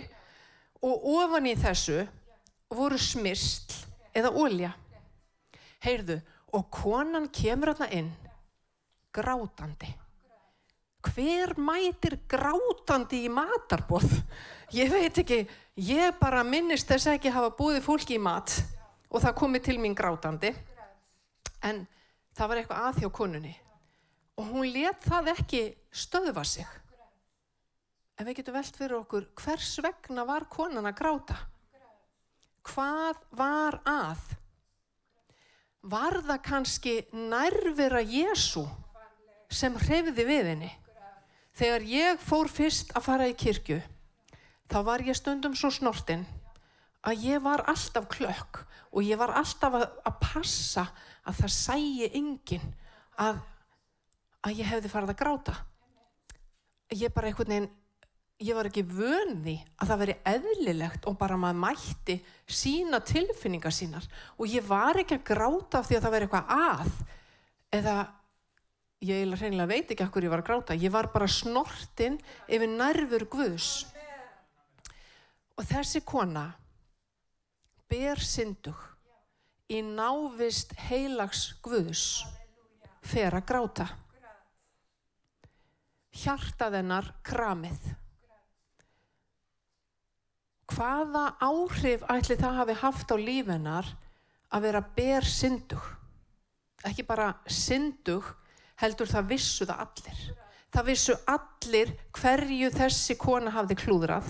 og 0.85 1.07
ofan 1.15 1.49
í 1.49 1.55
þessu 1.57 2.03
voru 2.73 2.99
smyrst 3.01 3.73
eða 4.13 4.31
ólja. 4.37 4.71
Heyrðu, 5.83 6.21
og 6.53 6.69
konan 6.71 7.25
kemur 7.33 7.73
þarna 7.73 7.89
inn 7.97 8.13
grátandi. 9.13 9.89
Hver 11.03 11.57
mætir 11.59 12.17
grátandi 12.31 13.25
í 13.27 13.31
matarboð? 13.31 14.07
Ég 14.73 14.91
veit 14.91 15.17
ekki, 15.19 15.43
ég 15.75 16.15
bara 16.19 16.43
minnist 16.47 16.87
þess 16.89 17.11
ekki 17.13 17.33
hafa 17.33 17.51
búið 17.57 17.83
fólki 17.85 18.17
í 18.17 18.21
mat 18.23 18.55
og 19.11 19.21
það 19.21 19.35
komi 19.37 19.61
til 19.63 19.77
mín 19.81 19.95
grátandi. 19.97 20.53
En 21.63 21.83
það 22.33 22.49
var 22.49 22.61
eitthvað 22.61 22.87
að 22.87 23.03
hjá 23.03 23.11
konunni 23.13 23.53
og 24.39 24.47
hún 24.49 24.71
let 24.73 25.03
það 25.05 25.33
ekki 25.35 25.63
stöðva 25.93 26.43
sig. 26.47 26.67
En 28.17 28.27
við 28.27 28.39
getum 28.39 28.55
velt 28.57 28.77
fyrir 28.77 28.99
okkur 28.99 29.27
hvers 29.41 29.73
vegna 29.83 30.25
var 30.25 30.47
konan 30.49 30.87
að 30.89 30.97
gráta? 30.99 31.37
Hvað 32.63 33.19
var 33.35 33.79
að? 33.89 34.21
Var 35.83 36.21
það 36.23 36.41
kannski 36.45 36.93
nærvera 37.11 37.99
Jésu 38.05 38.63
sem 39.53 39.75
hreyfiði 39.85 40.27
við 40.27 40.51
henni 40.51 40.71
þegar 41.57 41.89
ég 41.89 42.21
fór 42.23 42.49
fyrst 42.49 42.93
að 42.97 43.05
fara 43.07 43.29
í 43.29 43.35
kirkju 43.37 43.81
þá 44.71 44.79
var 44.87 45.03
ég 45.05 45.17
stundum 45.17 45.55
svo 45.57 45.69
snortinn 45.73 46.25
að 47.03 47.25
ég 47.27 47.43
var 47.43 47.65
alltaf 47.69 48.07
klökk 48.11 48.63
og 48.93 49.05
ég 49.05 49.19
var 49.19 49.33
alltaf 49.35 49.75
að, 49.77 49.85
að 50.05 50.17
passa 50.21 50.87
að 51.27 51.39
það 51.41 51.53
sæi 51.55 52.09
engin 52.09 52.65
að, 53.19 53.39
að 54.43 54.59
ég 54.59 54.69
hefði 54.69 54.91
farið 54.91 55.13
að 55.13 55.21
gráta. 55.21 55.55
Ég 56.93 57.13
bara 57.13 57.29
einhvern 57.29 57.53
veginn, 57.53 57.69
ég 58.43 58.57
var 58.57 58.69
ekki 58.69 58.83
vöndi 58.85 59.55
að 59.81 59.91
það 59.91 60.01
veri 60.03 60.17
eðlilegt 60.33 61.07
og 61.09 61.17
bara 61.19 61.39
maður 61.39 61.61
mætti 61.63 62.17
sína 62.49 62.99
tilfinningar 63.05 63.73
sínar 63.73 64.07
og 64.37 64.49
ég 64.51 64.65
var 64.67 64.99
ekki 65.01 65.19
að 65.19 65.27
gráta 65.31 65.79
af 65.79 65.89
því 65.89 65.97
að 65.97 66.05
það 66.05 66.15
veri 66.17 66.29
eitthvað 66.29 66.53
að 66.57 66.91
eða 67.79 67.97
ég 69.03 69.33
reynilega 69.35 69.69
veit 69.69 69.91
ekki 69.91 70.07
hvað 70.07 70.27
ég 70.27 70.33
var 70.33 70.43
að 70.43 70.49
gráta. 70.49 70.77
Ég 70.79 70.93
var 70.93 71.09
bara 71.13 71.27
snortinn 71.27 72.19
yfir 72.47 72.71
nærfur 72.71 73.27
Guðs. 73.31 73.69
Og 75.59 75.67
þessi 75.69 76.01
kona 76.07 76.47
ber 77.91 78.21
syndug 78.23 78.79
í 79.69 79.81
návist 79.85 80.73
heilags 80.87 81.51
Guðs 81.65 82.23
fer 83.03 83.35
að 83.35 83.45
gráta. 83.49 83.89
Hjartaðennar 86.13 87.09
kramið. 87.25 87.91
Hvaða 90.73 91.25
áhrif 91.43 92.05
ætli 92.09 92.37
það 92.39 92.57
hafi 92.61 92.75
haft 92.81 93.11
á 93.13 93.17
lífennar 93.19 93.89
að 94.53 94.65
vera 94.67 94.81
ber 94.95 95.27
syndug? 95.27 95.83
Ekki 96.83 97.05
bara 97.07 97.33
syndug, 97.47 98.25
heldur 98.83 99.09
það 99.09 99.29
vissu 99.31 99.67
það 99.69 99.85
allir. 99.87 100.21
Það 100.73 100.87
vissu 100.89 101.15
allir 101.29 101.95
hverju 102.17 102.69
þessi 102.73 103.17
kona 103.21 103.53
hafði 103.53 103.79
klúðrað. 103.83 104.29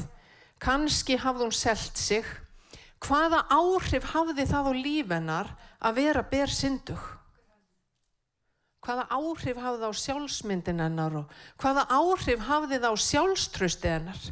Kanski 0.63 1.17
hafði 1.19 1.47
hún 1.47 1.55
selt 1.55 1.99
sig 1.99 2.27
hvaða 3.03 3.43
áhrif 3.51 4.05
hafði 4.13 4.45
það 4.47 4.69
á 4.69 4.73
lífennar 4.77 5.51
að 5.83 5.97
vera 5.99 6.23
ber 6.29 6.51
syndug? 6.51 7.01
Hvaða 8.83 9.07
áhrif 9.15 9.59
hafði 9.59 9.81
það 9.81 9.91
á 9.91 10.01
sjálfsmyndin 10.03 10.83
hennar 10.83 11.17
og 11.21 11.35
hvaða 11.61 11.85
áhrif 11.91 12.45
hafði 12.47 12.79
það 12.79 12.95
á 12.95 13.03
sjálfströsti 13.07 13.91
hennar? 13.91 14.23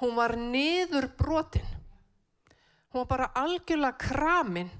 Hún 0.00 0.16
var 0.16 0.36
niður 0.36 1.08
brotin. 1.16 1.68
Hún 2.92 3.04
var 3.04 3.10
bara 3.10 3.30
algjörlega 3.40 4.00
kramin 4.00 4.70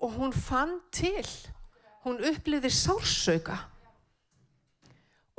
og 0.00 0.14
hún 0.18 0.34
fann 0.34 0.78
til. 0.94 1.26
Hún 2.04 2.22
uppliði 2.24 2.70
sársauka. 2.72 3.58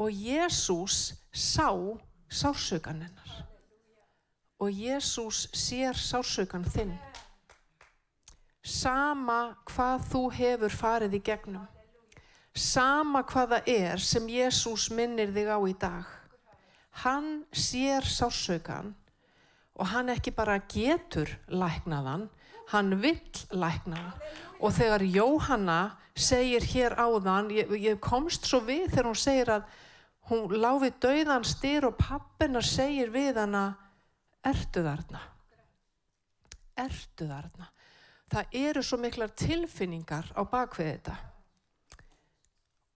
Og 0.02 0.10
Jésús 0.10 1.14
sá 1.32 1.70
sársaukan 2.32 3.04
hennar 3.06 3.32
og 4.62 4.70
Jésús 4.70 5.48
sér 5.58 5.98
sársaukan 5.98 6.64
þinn. 6.70 6.94
Sama 8.62 9.56
hvað 9.66 10.04
þú 10.12 10.22
hefur 10.38 10.74
farið 10.78 11.16
í 11.18 11.22
gegnum. 11.26 11.66
Sama 12.54 13.24
hvað 13.26 13.56
það 13.56 13.72
er 13.74 14.04
sem 14.06 14.28
Jésús 14.30 14.92
minnir 14.94 15.34
þig 15.34 15.50
á 15.50 15.58
í 15.66 15.74
dag. 15.82 16.06
Hann 17.02 17.42
sér 17.50 18.06
sársaukan 18.06 18.94
og 19.74 19.90
hann 19.90 20.14
ekki 20.14 20.36
bara 20.36 20.60
getur 20.70 21.32
læknaðan, 21.50 22.28
hann 22.72 22.96
vill 23.02 23.44
læknaðan. 23.52 24.16
Og 24.62 24.74
þegar 24.76 25.04
Jóhanna 25.04 25.80
segir 26.16 26.66
hér 26.74 26.96
áðan, 27.00 27.50
ég, 27.54 27.72
ég 27.82 28.00
komst 28.04 28.46
svo 28.48 28.62
við 28.68 28.90
þegar 28.92 29.10
hún 29.10 29.20
segir 29.20 29.52
að 29.56 29.68
hún 30.30 30.56
láfi 30.62 30.92
dauðan 31.02 31.46
styr 31.48 31.90
og 31.90 31.98
pappina 32.00 32.62
segir 32.64 33.12
við 33.14 33.42
hana 33.42 33.66
ertu 34.46 34.84
þarna? 34.86 35.22
Ertu 36.80 37.28
þarna? 37.28 37.70
Það 38.32 38.58
eru 38.62 38.84
svo 38.86 39.00
miklar 39.02 39.34
tilfinningar 39.36 40.30
á 40.38 40.42
bakvið 40.48 40.92
þetta. 40.94 41.16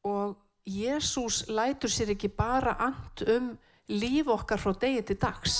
Og 0.06 0.36
Jésús 0.66 1.44
lætur 1.52 1.92
sér 1.92 2.14
ekki 2.14 2.30
bara 2.32 2.78
and 2.88 3.26
um 3.30 3.50
líf 3.90 4.30
okkar 4.32 4.62
frá 4.62 4.74
degi 4.80 5.04
til 5.06 5.20
dags 5.22 5.58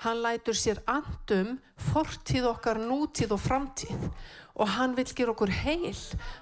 Hann 0.00 0.22
lætur 0.24 0.56
sér 0.56 0.80
andum 0.88 1.58
fortíð 1.90 2.46
okkar, 2.54 2.80
nútíð 2.80 3.34
og 3.36 3.42
framtíð 3.44 4.06
og 4.60 4.68
hann 4.76 4.96
vil 4.96 5.08
gera 5.16 5.32
okkur 5.32 5.52
heil. 5.52 5.96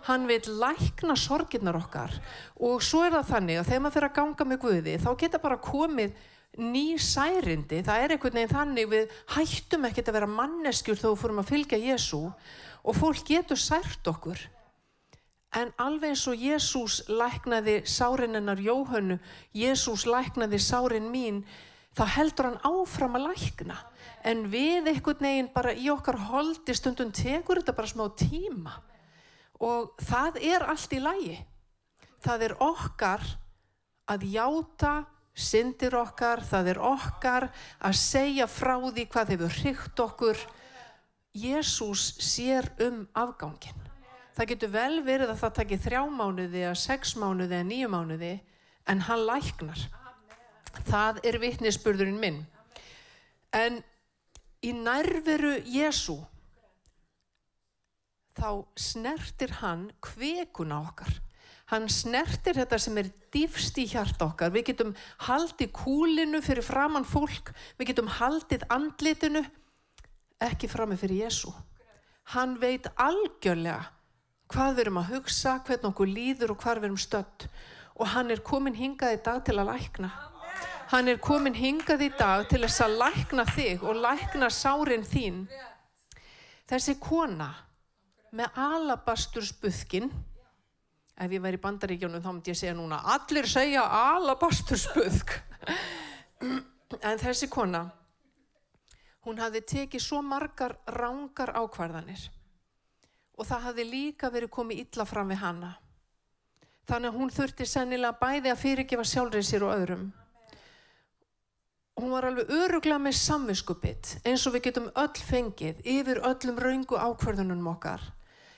Hann 0.09 0.27
vil 0.31 0.47
lækna 0.61 1.17
sorginnar 1.19 1.79
okkar 1.79 2.15
og 2.57 2.83
svo 2.83 3.05
er 3.07 3.17
það 3.19 3.31
þannig 3.33 3.61
að 3.61 3.71
þegar 3.71 3.85
maður 3.85 3.97
fyrir 3.97 4.09
að 4.09 4.19
ganga 4.19 4.49
með 4.49 4.61
Guði 4.65 4.99
þá 5.03 5.11
geta 5.23 5.43
bara 5.43 5.63
komið 5.63 6.15
ný 6.59 6.87
særindi. 6.99 7.83
Það 7.87 8.05
er 8.05 8.15
einhvern 8.15 8.39
veginn 8.39 8.55
þannig 8.55 8.93
við 8.93 9.17
hættum 9.35 9.89
ekkert 9.89 10.11
að 10.11 10.19
vera 10.19 10.31
manneskjur 10.39 11.03
þó 11.03 11.11
fórum 11.19 11.43
að 11.43 11.51
fylgja 11.53 11.83
Jésu 11.83 12.23
og 12.29 12.97
fólk 12.97 13.27
getur 13.27 13.61
sært 13.61 14.07
okkur. 14.11 14.41
En 15.57 15.71
alveg 15.81 16.13
eins 16.13 16.27
og 16.29 16.37
Jésús 16.37 17.01
læknaði 17.09 17.81
sárinennar 17.89 18.61
Jóhönnu, 18.61 19.17
Jésús 19.57 20.05
læknaði 20.05 20.61
sárin 20.61 21.09
mín, 21.09 21.41
þá 21.97 22.05
heldur 22.17 22.49
hann 22.51 22.61
áfram 22.67 23.19
að 23.19 23.29
lækna. 23.31 23.79
En 24.27 24.47
við 24.53 24.91
einhvern 24.93 25.29
veginn 25.29 25.53
bara 25.55 25.75
í 25.75 25.89
okkar 25.93 26.19
holdi 26.29 26.75
stundum 26.77 27.13
tekur 27.15 27.61
þetta 27.61 27.77
bara 27.77 27.91
smá 27.91 28.07
tíma. 28.19 28.79
Og 29.63 29.95
það 30.07 30.41
er 30.43 30.67
allt 30.69 30.95
í 30.95 31.01
lægi. 31.03 31.39
Það 32.23 32.49
er 32.49 32.57
okkar 32.63 33.25
að 34.09 34.27
játa 34.33 34.93
syndir 35.39 35.95
okkar, 35.95 36.43
það 36.43 36.73
er 36.73 36.81
okkar 36.83 37.49
að 37.79 37.99
segja 37.99 38.49
frá 38.51 38.75
því 38.81 39.05
hvað 39.13 39.35
hefur 39.35 39.59
hrygt 39.61 40.03
okkur. 40.03 40.41
Jésús 41.39 42.17
sér 42.25 42.73
um 42.83 43.05
afgangin. 43.15 43.85
Það 44.35 44.51
getur 44.53 44.71
vel 44.71 45.01
verið 45.07 45.33
að 45.33 45.41
það 45.43 45.55
takir 45.59 45.83
þrjá 45.83 46.01
mánuði 46.15 46.61
eða 46.65 46.79
sex 46.79 47.15
mánuði 47.19 47.59
eða 47.59 47.69
nýju 47.69 47.91
mánuði 47.91 48.33
en 48.89 49.01
hann 49.07 49.25
læknar. 49.27 49.81
Það 50.89 51.21
er 51.27 51.39
vittnisspurðurinn 51.43 52.21
minn. 52.21 52.43
En 53.55 53.81
í 54.65 54.75
nærveru 54.77 55.57
Jésu 55.65 56.19
þá 58.39 58.65
snertir 58.79 59.57
hann 59.63 59.89
kvekuna 60.05 60.83
okkar. 60.87 61.11
Hann 61.69 61.89
snertir 61.93 62.57
þetta 62.57 62.79
sem 62.81 62.97
er 63.01 63.11
dýfst 63.35 63.77
í 63.83 63.85
hjart 63.91 64.23
okkar. 64.25 64.53
Við 64.55 64.71
getum 64.71 64.95
haldið 65.27 65.73
kúlinu 65.77 66.41
fyrir 66.45 66.65
framann 66.65 67.05
fólk, 67.05 67.53
við 67.77 67.91
getum 67.91 68.09
haldið 68.19 68.65
andlitinu, 68.73 69.43
ekki 70.41 70.71
framið 70.71 71.03
fyrir 71.05 71.27
Jésu. 71.27 71.53
Hann 72.33 72.57
veit 72.61 72.89
algjörlega 72.97 73.83
hvað 74.49 74.75
við 74.75 74.83
erum 74.87 75.01
að 75.03 75.11
hugsa, 75.13 75.59
hvernig 75.65 75.91
okkur 75.91 76.09
líður 76.09 76.55
og 76.55 76.63
hvað 76.63 76.81
við 76.81 76.89
erum 76.89 77.03
stött. 77.03 77.49
Og 77.99 78.13
hann 78.15 78.33
er 78.33 78.45
komin 78.47 78.79
hingað 78.79 79.19
í 79.19 79.23
dag 79.27 79.45
til 79.45 79.59
að 79.59 79.73
lækna. 79.73 80.13
Hann 80.89 81.09
er 81.13 81.19
komin 81.21 81.53
hingað 81.53 82.07
í 82.07 82.09
dag 82.17 82.47
til 82.49 82.63
þess 82.63 82.81
að 82.81 82.95
lækna 83.03 83.45
þig 83.51 83.83
og 83.85 83.99
lækna 84.01 84.49
sárin 84.49 85.05
þín. 85.05 85.43
Þessi 86.69 86.95
kona 87.01 87.51
með 88.33 88.57
alabastursbuðkin, 88.57 90.09
ef 91.19 91.35
ég 91.35 91.43
væri 91.45 91.59
í 91.59 91.63
bandaríkjónum 91.65 92.23
þá 92.25 92.31
myndi 92.31 92.53
ég 92.55 92.61
segja 92.61 92.77
núna, 92.77 93.03
allir 93.05 93.49
segja 93.49 93.83
alabastursbuðk. 93.85 95.35
en 97.11 97.21
þessi 97.21 97.49
kona, 97.53 97.83
hún 99.27 99.41
hafði 99.43 99.61
tekið 99.75 100.03
svo 100.03 100.23
margar 100.25 100.79
rángar 100.89 101.53
ákvarðanir 101.53 102.31
og 103.39 103.47
það 103.47 103.67
hafði 103.67 103.85
líka 103.91 104.31
verið 104.33 104.51
komið 104.57 104.81
illa 104.87 105.05
fram 105.07 105.29
við 105.31 105.43
hanna. 105.43 105.75
Þannig 106.89 107.13
að 107.13 107.21
hún 107.21 107.35
þurfti 107.37 107.67
sennilega 107.69 108.17
bæði 108.19 108.51
að 108.55 108.63
fyrirgefa 108.63 109.05
sjálfrið 109.05 109.47
sér 109.47 109.67
og 109.69 109.75
öðrum. 109.77 110.09
Hún 111.99 112.13
var 112.15 112.29
alveg 112.29 112.51
öruglega 112.55 113.01
með 113.03 113.17
samvinskupitt 113.19 114.13
eins 114.23 114.45
og 114.47 114.55
við 114.55 114.69
getum 114.69 114.85
öll 115.03 115.23
fengið 115.29 115.81
yfir 115.83 116.21
öllum 116.29 116.61
raungu 116.63 116.95
ákverðunum 116.95 117.67
okkar. 117.73 118.05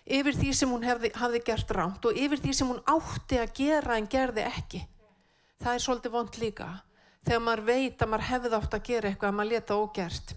Yfir 0.04 0.36
því 0.36 0.50
sem 0.58 0.72
hún 0.72 0.84
hefði, 0.84 1.12
hafði 1.16 1.40
gert 1.46 1.72
rámt 1.72 2.04
og 2.04 2.18
yfir 2.20 2.42
því 2.42 2.52
sem 2.58 2.68
hún 2.68 2.82
átti 2.84 3.38
að 3.40 3.54
gera 3.56 3.96
en 3.96 4.08
gerði 4.12 4.44
ekki. 4.44 4.80
Það 5.60 5.76
er 5.76 5.84
svolítið 5.86 6.14
vond 6.18 6.38
líka. 6.42 6.68
Þegar 7.24 7.42
maður 7.46 7.64
veit 7.70 8.02
að 8.02 8.12
maður 8.12 8.28
hefði 8.28 8.52
átt 8.58 8.76
að 8.76 8.86
gera 8.90 9.10
eitthvað 9.10 9.30
að 9.30 9.38
maður 9.38 9.52
leta 9.54 9.80
ógert. 9.80 10.34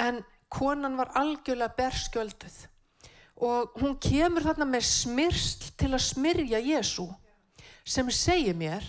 En 0.00 0.24
konan 0.48 0.98
var 1.00 1.12
algjörlega 1.20 1.76
berskjölduð 1.76 2.58
og 3.40 3.76
hún 3.80 3.94
kemur 4.00 4.44
þarna 4.44 4.66
með 4.68 4.88
smyrsl 4.88 5.70
til 5.80 5.92
að 5.92 6.02
smyrja 6.04 6.60
Jésu 6.60 7.06
sem 7.88 8.08
segir 8.12 8.56
mér 8.56 8.84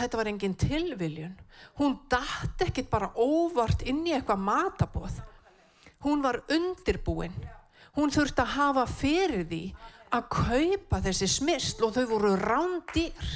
þetta 0.00 0.18
var 0.20 0.30
engin 0.30 0.54
tilviljun. 0.58 1.34
Hún 1.78 1.98
dætt 2.10 2.66
ekkit 2.66 2.90
bara 2.90 3.12
óvart 3.14 3.84
inn 3.86 4.04
í 4.06 4.14
eitthvað 4.16 4.44
matabóð. 4.46 5.20
Hún 6.04 6.22
var 6.24 6.42
undirbúin. 6.52 7.34
Hún 7.96 8.12
þurfti 8.12 8.42
að 8.44 8.54
hafa 8.56 8.86
fyrir 8.90 9.46
því 9.48 9.62
að 10.16 10.28
kaupa 10.32 11.00
þessi 11.04 11.28
smyrsl 11.30 11.86
og 11.86 11.94
þau 11.96 12.06
voru 12.12 12.32
rándýr. 12.40 13.28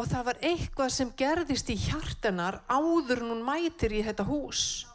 Og 0.00 0.08
það 0.08 0.26
var 0.28 0.40
eitthvað 0.48 0.94
sem 0.94 1.12
gerðist 1.16 1.70
í 1.72 1.76
hjartenar 1.78 2.60
áður 2.68 3.22
en 3.22 3.32
hún 3.34 3.44
mætir 3.46 3.94
í 3.94 4.02
þetta 4.04 4.26
hús. 4.28 4.86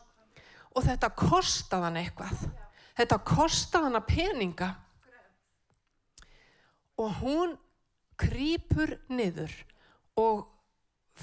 Og 0.75 0.85
þetta 0.85 1.13
kostaðan 1.17 1.99
eitthvað. 2.01 2.47
Þetta 2.97 3.21
kostaði 3.25 3.89
hana 3.89 4.01
peninga 4.05 4.73
og 6.97 7.19
hún 7.21 7.53
krýpur 8.17 8.95
niður 9.13 9.53
og 10.17 10.45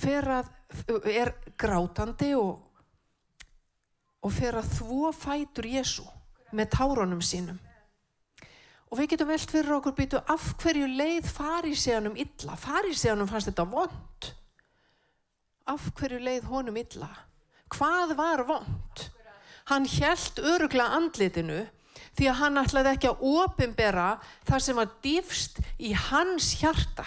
að, 0.04 0.50
er 1.10 1.34
grátandi 1.58 2.32
og, 2.38 2.58
og 4.24 4.32
fer 4.32 4.58
að 4.58 4.72
þvó 4.78 5.12
fætur 5.16 5.68
Jésu 5.68 6.06
með 6.54 6.70
tárunum 6.76 7.22
sínum. 7.24 7.58
Og 8.90 9.00
við 9.00 9.14
getum 9.14 9.30
velt 9.32 9.50
fyrir 9.50 9.74
okkur 9.74 9.96
býtu 9.98 10.20
af 10.30 10.52
hverju 10.62 10.86
leið 10.86 11.26
faríseanum 11.26 12.14
illa. 12.20 12.54
Faríseanum 12.54 13.26
fannst 13.26 13.50
þetta 13.50 13.66
vond. 13.66 14.28
Af 15.66 15.88
hverju 15.98 16.20
leið 16.22 16.46
honum 16.52 16.78
illa? 16.78 17.08
Hvað 17.74 18.14
var 18.18 18.44
vond? 18.46 19.06
Hann 19.72 19.88
hjælt 19.88 20.38
örugla 20.38 20.92
andlitinu 20.94 21.64
því 22.14 22.28
að 22.30 22.38
hann 22.42 22.60
ætlaði 22.60 22.92
ekki 22.92 23.10
að 23.10 23.24
opimbera 23.32 24.08
það 24.46 24.64
sem 24.66 24.78
var 24.78 24.92
dýfst 25.02 25.60
í 25.82 25.94
hans 25.96 26.52
hjarta. 26.60 27.06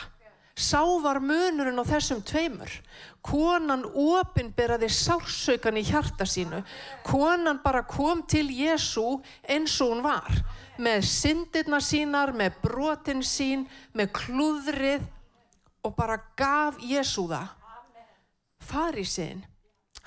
Sá 0.58 0.82
var 0.82 1.20
munurinn 1.22 1.78
á 1.78 1.86
þessum 1.86 2.24
tveimur. 2.26 2.72
Konan 3.22 3.84
opimberaði 3.86 4.88
sársaukan 4.90 5.78
í 5.78 5.84
hjarta 5.86 6.26
sínu. 6.26 6.64
Konan 7.06 7.60
bara 7.62 7.84
kom 7.86 8.24
til 8.26 8.50
Jésu 8.50 9.20
eins 9.46 9.76
og 9.86 9.92
hún 9.94 10.02
var. 10.02 10.32
Með 10.82 11.06
syndirna 11.06 11.78
sínar, 11.78 12.34
með 12.34 12.58
brotin 12.64 13.22
sín, 13.22 13.68
með 13.94 14.10
klúðrið 14.18 15.06
og 15.86 15.94
bara 15.94 16.18
gaf 16.40 16.82
Jésu 16.82 17.28
það. 17.30 17.54
Farísinn, 18.68 19.46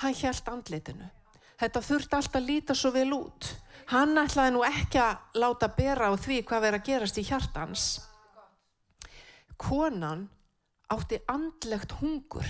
hann 0.02 0.18
hjælt 0.18 0.50
andlitinu. 0.50 1.06
Þetta 1.60 1.84
þurfti 1.84 2.16
alltaf 2.16 2.40
að 2.40 2.50
líta 2.50 2.74
svo 2.74 2.90
vel 2.90 3.12
út. 3.14 3.52
Hann 3.94 4.18
ætlaði 4.18 4.56
nú 4.56 4.66
ekki 4.66 4.98
að 4.98 5.38
láta 5.38 5.70
bera 5.78 6.10
á 6.10 6.14
því 6.18 6.42
hvað 6.42 6.66
verið 6.66 6.80
að 6.80 6.86
gerast 6.90 7.22
í 7.22 7.26
hjartans. 7.30 7.88
Konan 9.60 10.26
átti 10.90 11.20
andlegt 11.30 11.94
hungur. 12.00 12.46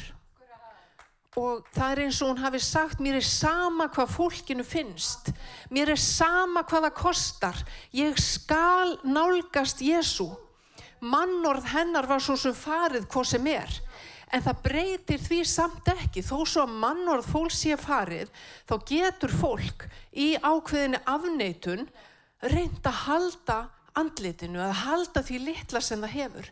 Og 1.38 1.66
það 1.70 1.92
er 1.92 2.00
eins 2.04 2.18
og 2.24 2.32
hún 2.32 2.42
hafi 2.42 2.58
sagt 2.58 3.00
mér 3.00 3.20
er 3.20 3.26
sama 3.26 3.86
hvað 3.92 4.14
fólkinu 4.16 4.64
finnst. 4.66 5.30
Mér 5.70 5.92
er 5.94 6.00
sama 6.00 6.64
hvað 6.66 6.88
það 6.88 6.96
kostar. 6.98 7.60
Ég 7.94 8.18
skal 8.18 8.96
nálgast 9.06 9.84
Jésu 9.84 10.28
mannorð 11.00 11.64
hennar 11.72 12.08
var 12.08 12.20
svo 12.22 12.36
sem 12.36 12.56
farið 12.56 13.08
hvað 13.10 13.28
sem 13.32 13.48
er. 13.50 13.78
En 14.30 14.44
það 14.44 14.62
breytir 14.62 15.22
því 15.22 15.40
samt 15.48 15.88
ekki. 15.90 16.22
Þó 16.22 16.44
svo 16.46 16.66
að 16.66 16.76
mannorð 16.84 17.30
fólk 17.32 17.54
sé 17.54 17.78
farið 17.80 18.30
þá 18.68 18.74
getur 18.86 19.34
fólk 19.34 19.88
í 20.12 20.32
ákveðinu 20.38 21.00
afneitun 21.08 21.88
reynd 22.52 22.86
að 22.86 23.02
halda 23.06 23.58
andlitinu 23.98 24.62
að 24.62 24.78
halda 24.84 25.22
því 25.26 25.44
litla 25.48 25.82
sem 25.82 26.00
það 26.04 26.14
hefur 26.14 26.50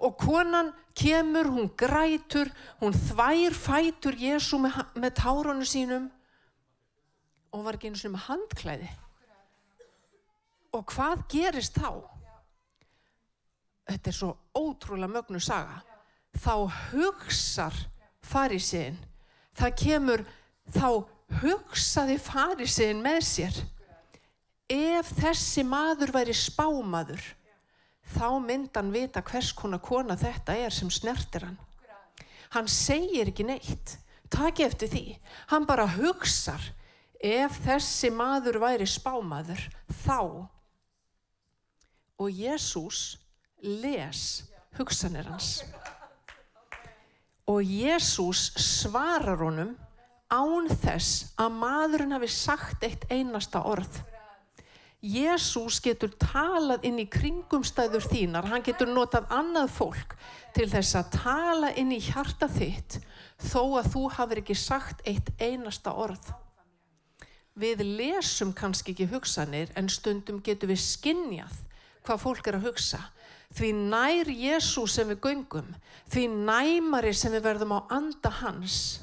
og 0.00 0.16
konan 0.18 0.72
kemur, 0.96 1.50
hún 1.52 1.68
grætur 1.76 2.48
hún 2.80 2.96
þvær 2.96 3.56
fætur 3.56 4.16
Jésu 4.16 4.58
með, 4.60 4.80
með 4.96 5.14
tárunu 5.20 5.66
sínum. 5.68 6.08
Og 7.52 7.64
var 7.66 7.76
ekki 7.76 7.90
eins 7.90 8.04
og 8.06 8.14
með 8.14 8.26
handklæði. 8.28 8.90
Og 10.76 10.84
hvað 10.92 11.24
gerist 11.32 11.78
þá? 11.78 11.98
Þetta 13.90 14.10
er 14.10 14.16
svo 14.16 14.34
ótrúlega 14.54 15.10
mögnu 15.10 15.40
saga. 15.42 15.80
Þá 16.38 16.54
hugsar 16.92 17.74
farisinn, 18.22 18.98
það 19.58 19.74
kemur, 19.82 20.22
þá 20.70 21.02
hugsaði 21.40 22.16
farisinn 22.22 23.02
með 23.02 23.24
sér, 23.26 23.58
ef 24.70 25.10
þessi 25.18 25.64
maður 25.66 26.14
væri 26.14 26.36
spámaður, 26.36 27.22
þá 28.10 28.28
myndan 28.42 28.92
vita 28.94 29.22
hvers 29.22 29.52
konar 29.56 29.82
kona 29.84 30.16
þetta 30.18 30.56
er 30.58 30.74
sem 30.74 30.90
snertir 30.90 31.46
hann. 31.46 31.58
Hann 32.50 32.66
segir 32.66 33.30
ekki 33.30 33.46
neitt, 33.46 33.98
Takk 34.30 34.62
eftir 34.62 34.90
því. 34.90 35.04
Hann 35.50 35.66
bara 35.66 35.88
hugsar 35.90 36.62
ef 37.20 37.58
þessi 37.66 38.12
maður 38.14 38.60
væri 38.62 38.86
spámaður 38.88 39.64
þá. 40.04 40.20
Og 42.20 42.30
Jésús 42.30 43.18
les 43.60 44.44
hugsanir 44.78 45.26
hans. 45.28 45.64
Og 47.50 47.66
Jésús 47.66 48.52
svarar 48.62 49.42
honum 49.42 49.74
án 50.30 50.70
þess 50.70 51.32
að 51.40 51.56
maðurinn 51.58 52.14
hafi 52.14 52.30
sagt 52.30 52.86
eitt 52.86 53.08
einasta 53.10 53.64
orð. 53.66 53.98
Jésús 55.00 55.78
getur 55.80 56.12
talað 56.20 56.84
inn 56.84 56.98
í 57.00 57.06
kringumstæður 57.08 58.04
þínar, 58.04 58.50
hann 58.52 58.64
getur 58.64 58.90
notað 58.92 59.30
annað 59.32 59.70
fólk 59.72 60.12
til 60.52 60.66
þess 60.68 60.98
að 60.98 61.14
tala 61.14 61.70
inn 61.80 61.94
í 61.96 62.00
hjarta 62.04 62.50
þitt 62.52 62.98
þó 63.40 63.80
að 63.80 63.88
þú 63.94 64.02
hafur 64.18 64.40
ekki 64.42 64.56
sagt 64.60 65.00
eitt 65.08 65.32
einasta 65.40 65.94
orð. 65.96 66.28
Við 67.56 67.80
lesum 67.96 68.52
kannski 68.52 68.92
ekki 68.92 69.08
hugsanir 69.08 69.72
en 69.76 69.88
stundum 69.88 70.42
getur 70.44 70.68
við 70.68 70.82
skinnjað 70.84 71.56
hvað 72.04 72.22
fólk 72.26 72.52
er 72.52 72.60
að 72.60 72.68
hugsa. 72.68 73.00
Því 73.56 73.72
nær 73.88 74.28
Jésús 74.28 74.98
sem 74.98 75.08
við 75.08 75.24
göngum, 75.24 75.72
því 76.12 76.26
næmari 76.44 77.14
sem 77.16 77.32
við 77.32 77.46
verðum 77.48 77.72
á 77.72 77.80
anda 77.88 78.30
hans, 78.44 79.00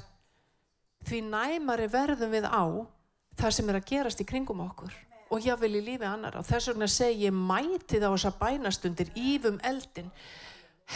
því 1.10 1.26
næmari 1.34 1.90
verðum 1.90 2.38
við 2.38 2.46
á 2.46 2.86
það 3.34 3.58
sem 3.58 3.74
er 3.74 3.82
að 3.82 3.90
gerast 3.90 4.22
í 4.22 4.30
kringum 4.30 4.62
okkur 4.64 4.94
og 5.30 5.44
jáfnvel 5.44 5.80
í 5.80 5.84
lífi 5.84 6.08
annar 6.08 6.38
og 6.40 6.46
þess 6.48 6.72
vegna 6.72 6.88
segi 6.92 7.28
ég 7.28 7.36
mætið 7.36 8.08
á 8.08 8.10
þessa 8.14 8.34
bænastundir 8.40 9.12
ífum 9.16 9.60
eldin 9.68 10.12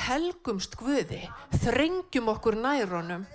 helgumst 0.07 0.77
Guði 0.79 1.25
þrengjum 1.61 2.31
okkur 2.31 2.57
nærunum. 2.59 3.25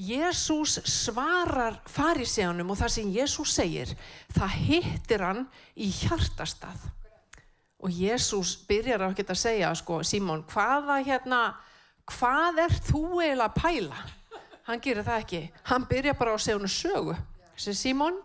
Jésús 0.00 0.78
svarar 0.88 1.76
farisjónum 1.90 2.70
og 2.72 2.78
það 2.80 2.92
sem 2.94 3.10
Jésús 3.12 3.52
segir 3.52 3.90
það 4.32 4.54
hittir 4.64 5.24
hann 5.26 5.42
í 5.76 5.90
hjartastað. 5.92 6.86
Og 7.80 7.92
Jésús 7.92 8.54
byrjar 8.68 9.04
á 9.04 9.08
að 9.12 9.34
segja 9.36 9.74
sko 9.76 10.00
Símón 10.04 10.46
hvaða 10.48 11.00
hérna 11.04 11.42
hvað 12.08 12.64
er 12.64 12.78
þú 12.88 13.04
eiginlega 13.20 13.50
að 13.50 13.60
pæla? 13.60 14.00
Hann 14.68 14.80
gerir 14.80 15.04
það 15.04 15.20
ekki. 15.24 15.42
Hann 15.68 15.86
byrjar 15.90 16.16
bara 16.16 16.32
á 16.32 16.36
að 16.36 16.44
segja 16.44 16.58
hann 16.58 16.72
sögu. 16.72 17.16
Sem 17.56 17.76
Símón 17.76 18.20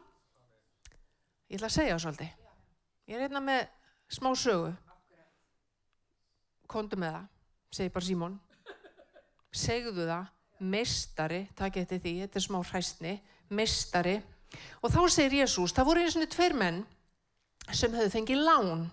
Ég 1.45 1.59
ætla 1.59 1.69
að 1.69 1.75
segja 1.75 1.95
það 1.95 2.03
svolítið. 2.03 2.31
Ég 3.05 3.19
er 3.19 3.27
einna 3.27 3.41
með 3.45 3.67
smá 4.15 4.31
sögu. 4.39 4.71
Kondu 6.71 6.97
með 6.97 7.17
það, 7.17 7.27
segi 7.77 7.93
bara 7.93 8.07
Símón. 8.07 8.39
Segðu 9.55 10.07
það, 10.09 10.31
mestari, 10.73 11.41
takk 11.55 11.77
eftir 11.83 12.01
því, 12.01 12.13
þetta 12.23 12.39
er 12.41 12.45
smá 12.47 12.57
hræstni, 12.63 13.13
mestari. 13.53 14.15
Og 14.81 14.89
þá 14.89 14.99
segir 15.13 15.43
Jésús, 15.43 15.75
það 15.75 15.89
voru 15.91 16.05
eins 16.05 16.17
og 16.17 16.27
tveir 16.33 16.57
menn 16.57 16.81
sem 17.73 17.93
höfðu 17.93 18.13
fengið 18.13 18.41
lán 18.45 18.87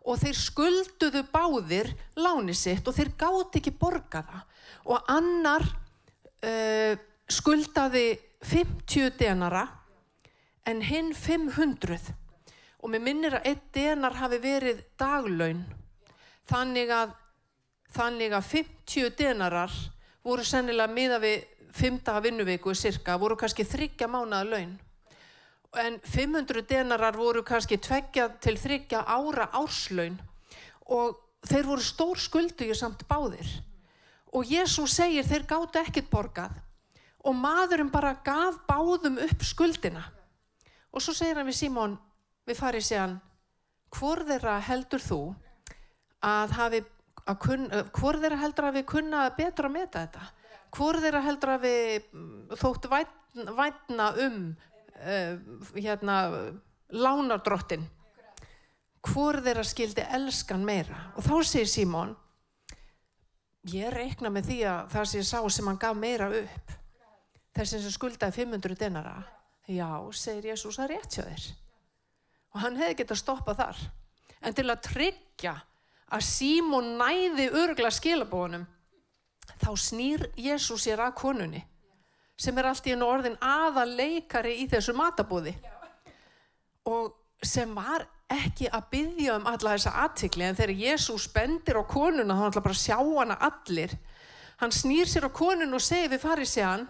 og 0.00 0.16
þeir 0.22 0.38
skulduðu 0.38 1.24
báðir 1.32 1.90
láni 2.16 2.54
sitt 2.56 2.86
og 2.88 2.96
þeir 2.96 3.12
gáti 3.18 3.60
ekki 3.60 3.74
borga 3.76 4.22
það. 4.30 4.46
Og 4.94 5.10
annar 5.12 5.66
uh, 5.66 6.94
skuldaði 7.30 8.06
50 8.46 9.12
denara 9.18 9.66
en 10.70 10.82
hinn 10.86 11.14
500 11.16 12.12
og 12.80 12.92
mér 12.92 13.02
minnir 13.04 13.36
að 13.36 13.48
einn 13.50 13.62
denar 13.74 14.16
hafi 14.16 14.38
verið 14.40 14.82
daglaun. 15.00 15.64
Þannig 16.48 16.92
að, 16.94 17.14
þannig 17.94 18.34
að 18.36 18.46
50 18.52 19.10
denarar 19.18 19.74
voru 20.24 20.44
sennilega 20.46 20.92
miða 20.92 21.18
við 21.22 21.42
5 21.76 21.98
daga 22.06 22.22
vinnuvíku 22.24 22.74
cirka, 22.74 23.18
voru 23.20 23.36
kannski 23.38 23.66
þryggja 23.68 24.08
mánuða 24.10 24.46
laun. 24.48 24.72
En 25.78 25.98
500 26.02 26.64
denarar 26.66 27.18
voru 27.18 27.44
kannski 27.46 27.78
tveggja 27.78 28.26
til 28.42 28.56
þryggja 28.58 29.04
ára 29.06 29.50
árslaun. 29.54 30.16
Og 30.90 31.18
þeir 31.46 31.68
voru 31.68 31.84
stór 31.84 32.18
skuldugjur 32.18 32.78
samt 32.78 33.04
báðir. 33.10 33.46
Og 34.34 34.48
Jésús 34.50 34.96
segir 34.96 35.26
þeir 35.26 35.46
gáttu 35.46 35.78
ekkit 35.82 36.10
borgað. 36.10 36.56
Og 37.22 37.36
maðurinn 37.36 37.92
bara 37.92 38.16
gaf 38.24 38.58
báðum 38.66 39.20
upp 39.22 39.44
skuldina 39.46 40.08
Og 40.90 41.02
svo 41.02 41.14
segir 41.14 41.38
hann 41.38 41.48
við 41.48 41.58
Símón, 41.60 41.98
við 42.48 42.58
farið 42.58 42.86
sé 42.86 42.98
hann, 42.98 43.18
hvor 43.94 44.22
þeirra 44.26 44.56
heldur 44.66 45.02
þú 45.02 45.20
að 46.26 46.54
hafi, 46.58 46.80
að 47.26 47.38
kun, 47.44 47.68
hvor 47.96 48.18
þeirra 48.22 48.40
heldur 48.40 48.68
að 48.68 48.78
við 48.80 48.86
kunna 48.90 49.22
betur 49.36 49.68
að 49.68 49.76
meta 49.76 50.04
þetta? 50.04 50.26
Hvor 50.74 50.98
þeirra 51.02 51.22
heldur 51.26 51.54
að 51.54 51.64
við 51.66 52.10
mm, 52.14 52.58
þótt 52.60 52.90
vætna 52.90 54.10
um 54.26 54.42
uh, 54.50 55.32
hérna, 55.78 56.18
lánardrottin? 56.94 57.86
Hvor 59.06 59.40
þeirra 59.42 59.64
skildi 59.64 60.04
elskan 60.18 60.66
meira? 60.66 61.06
Og 61.16 61.24
þá 61.24 61.34
segir 61.48 61.70
Símón, 61.70 62.14
ég 63.70 63.92
reikna 63.94 64.30
með 64.32 64.50
því 64.50 64.60
að 64.68 64.94
það 64.94 65.10
sé 65.12 65.24
sá 65.26 65.38
sem 65.48 65.70
hann 65.70 65.80
gaf 65.80 65.96
meira 65.96 66.30
upp, 66.42 66.74
þessi 67.56 67.80
sem 67.82 67.94
skuldaði 67.94 68.44
500 68.44 68.78
denara, 68.80 69.16
Já, 69.70 70.02
segir 70.10 70.50
Jésús 70.50 70.80
að 70.82 70.96
rétt 70.96 71.14
hjá 71.14 71.22
þér. 71.22 71.42
Og 72.50 72.62
hann 72.64 72.78
hefði 72.80 72.96
gett 72.98 73.12
að 73.14 73.20
stoppa 73.20 73.54
þar. 73.54 73.82
En 74.42 74.56
til 74.56 74.66
að 74.66 74.82
tryggja 74.88 75.52
að 76.10 76.24
Símón 76.26 76.96
næði 76.98 77.46
örgla 77.54 77.92
skilabónum, 77.94 78.64
þá 79.62 79.70
snýr 79.78 80.26
Jésús 80.34 80.88
sér 80.88 81.04
að 81.04 81.14
konunni, 81.20 81.62
sem 82.40 82.56
er 82.58 82.70
allt 82.70 82.88
í 82.88 82.94
enn 82.96 83.06
orðin 83.06 83.38
aða 83.44 83.84
leikari 83.86 84.56
í 84.64 84.66
þessu 84.70 84.96
matabúði. 84.96 85.54
Og 86.90 87.12
sem 87.46 87.70
var 87.76 88.08
ekki 88.30 88.66
að 88.74 88.88
byggja 88.90 89.36
um 89.38 89.46
alla 89.50 89.76
þessa 89.76 89.94
aðtikli, 90.02 90.48
en 90.48 90.58
þegar 90.58 90.82
Jésús 90.82 91.28
bendir 91.30 91.78
á 91.78 91.84
konuna, 91.86 92.34
þá 92.34 92.48
ætla 92.48 92.64
bara 92.64 92.74
að 92.74 92.82
sjá 92.82 92.96
hana 92.98 93.38
allir. 93.46 93.94
Hann 94.58 94.74
snýr 94.74 95.06
sér 95.06 95.28
á 95.28 95.30
konun 95.30 95.78
og 95.78 95.84
segir 95.84 96.10
við 96.10 96.24
farið 96.24 96.50
sér 96.56 96.72
hann, 96.72 96.88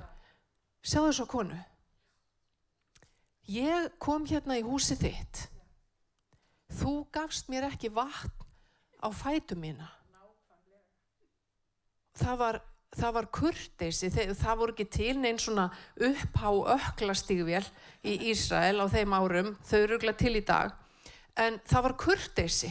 sjáðu 0.81 1.11
þessu 1.11 1.29
konu 1.29 1.67
ég 3.49 3.89
kom 4.03 4.27
hérna 4.29 4.59
í 4.59 4.65
húsi 4.67 4.97
þitt. 4.99 5.47
Þú 6.81 7.07
gafst 7.13 7.49
mér 7.51 7.69
ekki 7.71 7.91
vatn 7.93 8.35
á 9.01 9.09
fætu 9.15 9.57
mína. 9.59 9.89
Það 12.21 12.37
var 12.41 12.61
það 12.91 13.13
var 13.15 13.27
kurteysi, 13.31 14.11
það 14.11 14.57
voru 14.59 14.75
ekki 14.75 14.87
til 14.91 15.15
neinn 15.21 15.39
svona 15.39 15.69
upphá 15.95 16.49
öklastígvél 16.75 17.63
í 18.03 18.17
Ísrael 18.33 18.83
á 18.83 18.87
þeim 18.91 19.15
árum, 19.15 19.53
þau 19.63 19.79
eru 19.79 19.99
ekki 20.01 20.15
til 20.19 20.33
í 20.41 20.45
dag. 20.47 20.75
En 21.39 21.61
það 21.71 21.87
var 21.87 21.97
kurteysi 22.03 22.71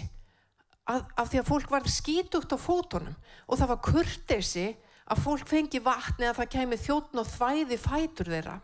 af, 0.89 1.29
því 1.29 1.41
að 1.41 1.47
fólk 1.47 1.71
var 1.71 1.87
skítugt 1.87 2.51
á 2.51 2.57
fótonum 2.59 3.15
og 3.47 3.59
það 3.61 3.71
var 3.71 3.81
kurteysi 3.85 4.67
að 5.09 5.23
fólk 5.23 5.47
fengi 5.49 5.81
vatni 5.83 6.27
að 6.27 6.41
það 6.41 6.51
kemi 6.55 6.79
þjóttn 6.83 7.21
og 7.21 7.29
þvæði 7.29 7.79
fætur 7.81 8.31
þeirra 8.33 8.57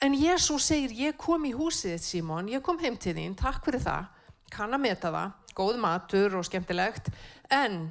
En 0.00 0.14
Jésús 0.16 0.64
segir, 0.64 0.94
ég 0.96 1.16
kom 1.20 1.42
í 1.44 1.50
húsið 1.52 1.98
þitt 1.98 2.06
Símón, 2.06 2.46
ég 2.48 2.62
kom 2.64 2.78
heim 2.80 2.94
til 2.96 3.12
þín, 3.18 3.34
takk 3.36 3.66
fyrir 3.66 3.82
það, 3.84 4.06
kann 4.48 4.72
að 4.72 4.80
meta 4.86 5.10
það, 5.12 5.34
góð 5.58 5.80
matur 5.82 6.36
og 6.38 6.46
skemmtilegt, 6.48 7.10
en 7.52 7.90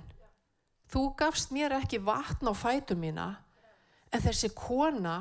þú 0.89 1.03
gafst 1.19 1.53
mér 1.53 1.75
ekki 1.77 1.99
vatn 2.01 2.49
á 2.49 2.53
fætum 2.57 3.03
mína, 3.03 3.27
en 4.09 4.23
þessi 4.25 4.49
kona, 4.57 5.19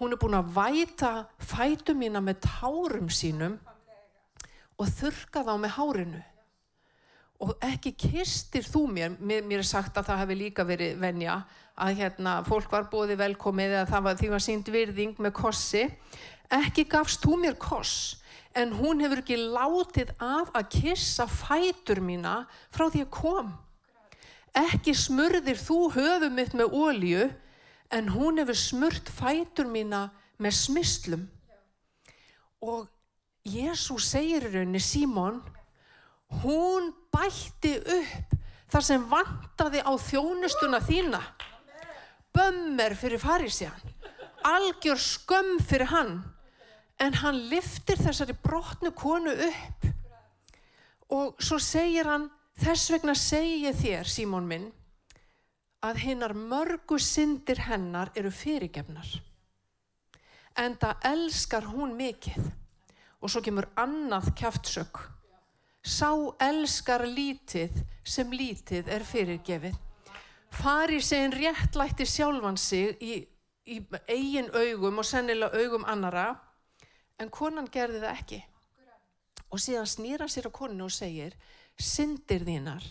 hún 0.00 0.16
er 0.16 0.20
búin 0.22 0.38
að 0.38 0.48
væta 0.56 1.12
fætum 1.44 2.00
mína 2.00 2.24
með 2.24 2.40
tárum 2.46 3.12
sínum 3.12 3.58
og 4.80 4.88
þurka 4.96 5.44
þá 5.44 5.54
með 5.60 5.74
hárinu. 5.76 6.22
Og 7.44 7.52
ekki 7.64 7.92
kistir 8.00 8.64
þú 8.64 8.86
mér, 8.88 9.12
mér, 9.20 9.60
er 9.60 9.68
sagt 9.68 10.00
að 10.00 10.08
það 10.08 10.22
hefði 10.24 10.40
líka 10.40 10.64
verið 10.64 10.96
venja, 11.04 11.36
að 11.80 12.00
hérna, 12.02 12.40
fólk 12.46 12.70
var 12.72 12.88
bóði 12.92 13.16
velkomið 13.18 13.76
eða 13.80 14.00
var, 14.04 14.18
því 14.18 14.30
var 14.34 14.44
sínd 14.44 14.70
virðing 14.72 15.18
með 15.22 15.34
kossi. 15.40 15.86
Ekki 16.50 16.84
gafst 16.90 17.22
þú 17.24 17.38
mér 17.44 17.56
koss 17.60 18.20
en 18.58 18.72
hún 18.74 18.98
hefur 19.02 19.20
ekki 19.22 19.36
látið 19.38 20.10
af 20.18 20.50
að 20.58 20.70
kissa 20.74 21.26
fætur 21.30 22.00
mína 22.02 22.44
frá 22.74 22.88
því 22.90 23.04
að 23.04 23.12
kom. 23.14 23.52
Ekki 24.58 24.94
smurðir 24.98 25.60
þú 25.60 25.78
höfum 25.94 26.34
mitt 26.34 26.56
með 26.58 26.74
ólju 26.74 27.28
en 27.94 28.10
hún 28.14 28.42
hefur 28.42 28.58
smurt 28.58 29.10
fætur 29.14 29.70
mína 29.70 30.08
með 30.42 30.56
smislum 30.58 31.28
og 32.60 32.88
Jésús 33.46 34.10
segir 34.10 34.44
í 34.44 34.52
rauninni 34.52 34.82
Símón 34.84 35.40
hún 36.42 36.90
bætti 37.12 37.78
upp 37.80 38.34
þar 38.70 38.84
sem 38.86 39.06
vantaði 39.10 39.80
á 39.82 39.92
þjónustuna 39.96 40.80
þína 40.84 41.22
bömmir 42.34 42.94
fyrir 42.98 43.22
farisjan 43.22 43.94
algjör 44.46 44.96
skömm 44.96 45.58
fyrir 45.60 45.90
hann 45.92 46.12
en 47.00 47.14
hann 47.22 47.38
liftir 47.52 48.00
þessari 48.00 48.36
brotnu 48.42 48.92
konu 48.96 49.32
upp 49.48 49.88
og 51.10 51.42
svo 51.42 51.58
segir 51.58 52.06
hann 52.08 52.28
þess 52.60 52.92
vegna 52.92 53.14
segi 53.18 53.64
ég 53.64 53.80
þér 53.80 54.08
Símón 54.08 54.46
minn 54.48 54.70
að 55.80 56.02
hinnar 56.04 56.34
mörgu 56.36 56.98
syndir 57.00 57.62
hennar 57.64 58.10
eru 58.14 58.30
fyrirgefnar. 58.30 59.08
En 60.56 60.76
það 60.76 61.06
elskar 61.12 61.68
hún 61.72 61.94
mikið. 61.96 62.50
Og 63.20 63.32
svo 63.32 63.42
kemur 63.44 63.68
annað 63.80 64.30
kjaftsök. 64.36 65.00
Sá 65.80 66.12
elskar 66.40 67.06
lítið 67.08 67.72
sem 68.04 68.32
lítið 68.32 68.88
er 68.92 69.04
fyrirgefið. 69.04 69.76
Fari 70.50 71.00
segin 71.02 71.32
réttlætti 71.32 72.06
sjálfan 72.08 72.58
sig 72.58 72.96
í, 73.00 73.16
í 73.66 73.76
eigin 74.10 74.50
augum 74.50 74.98
og 74.98 75.06
sennilega 75.06 75.58
augum 75.62 75.86
annara, 75.88 76.34
en 77.18 77.30
konan 77.30 77.68
gerði 77.70 78.02
það 78.02 78.16
ekki. 78.16 78.40
Og 79.50 79.62
síðan 79.62 79.88
snýra 79.90 80.28
sér 80.30 80.50
á 80.50 80.52
koninu 80.54 80.86
og 80.86 80.94
segir, 80.94 81.36
syndir 81.78 82.44
þínar 82.46 82.86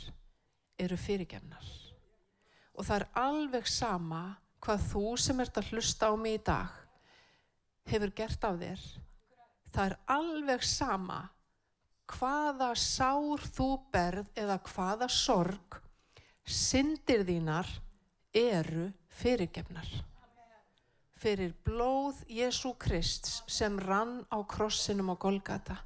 eru 0.80 0.98
fyrirgefnar. 0.98 1.66
Og 2.76 2.88
það 2.88 3.02
er 3.02 3.08
alveg 3.20 3.68
sama 3.68 4.24
hvað 4.64 4.86
þú 4.92 5.04
sem 5.20 5.40
ert 5.44 5.60
að 5.60 5.74
hlusta 5.74 6.12
á 6.12 6.14
mig 6.20 6.40
í 6.40 6.44
dag 6.48 6.80
hefur 7.90 8.14
gert 8.16 8.48
af 8.48 8.58
þér. 8.62 8.88
Það 9.74 9.86
er 9.86 9.98
alveg 10.16 10.66
sama 10.66 11.20
hvaða 12.10 12.72
sár 12.80 13.44
þú 13.54 13.70
berð 13.94 14.30
eða 14.40 14.58
hvaða 14.66 15.10
sorg, 15.14 15.78
syndir 16.50 17.24
þínar 17.28 17.68
eru 18.36 18.90
fyrirgefnar. 19.20 19.88
Fyrir 21.20 21.54
blóð 21.68 22.22
Jésu 22.32 22.74
Krist 22.80 23.28
sem 23.50 23.76
rann 23.80 24.24
á 24.32 24.40
krossinum 24.48 25.12
á 25.12 25.16
Golgata. 25.20 25.78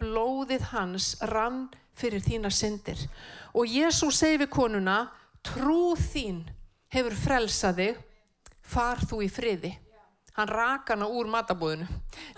Blóðið 0.00 0.68
hans 0.72 1.14
rann 1.28 1.66
fyrir 1.96 2.24
þína 2.24 2.50
syndir. 2.52 2.98
Og 3.52 3.68
Jésu 3.68 4.10
segi 4.12 4.40
við 4.42 4.52
konuna, 4.52 5.10
trú 5.44 5.94
þín 5.96 6.44
hefur 6.92 7.16
frelsaði, 7.16 7.94
far 8.62 9.00
þú 9.04 9.22
í 9.24 9.30
friði. 9.32 9.72
Hann 10.36 10.48
raka 10.52 10.96
hana 10.96 11.08
úr 11.08 11.28
matabóðinu. 11.32 11.86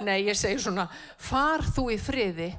Nei, 0.07 0.27
ég 0.27 0.39
segi 0.39 0.61
svona, 0.63 0.87
far 1.19 1.65
þú 1.67 1.89
í 1.95 1.99
friði 1.99 2.53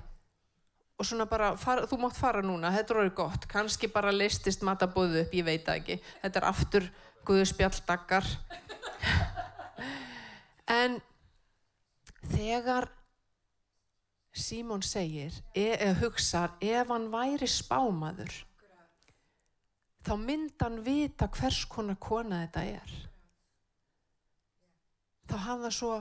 og 0.99 1.07
svona 1.07 1.25
bara, 1.31 1.53
far, 1.55 1.85
þú 1.87 2.01
mátt 2.01 2.17
fara 2.19 2.41
núna, 2.43 2.73
þetta 2.75 2.93
er 2.93 3.01
orðið 3.03 3.13
gott, 3.15 3.45
kannski 3.47 3.87
bara 3.91 4.11
listist 4.11 4.65
matabóðu 4.67 5.23
upp, 5.23 5.35
ég 5.37 5.45
veit 5.47 5.71
ekki, 5.71 5.95
þetta 6.25 6.41
er 6.41 6.47
aftur 6.49 6.89
Guðspjalldaggar. 7.29 8.27
en 10.79 10.99
þegar 12.35 12.89
Símón 14.39 14.83
segir, 14.85 15.33
e 15.57 15.71
eða 15.73 15.95
hugsar, 16.03 16.53
ef 16.61 16.91
hann 16.91 17.07
væri 17.11 17.47
spámaður, 17.49 18.35
þá 20.05 20.13
mynd 20.19 20.61
hann 20.61 20.77
vita 20.85 21.27
hvers 21.33 21.63
konar 21.67 21.97
kona 21.99 22.43
þetta 22.45 22.63
er. 22.77 22.93
Þá 25.29 25.35
hafði 25.47 25.65
það 25.65 25.75
svo 25.79 25.97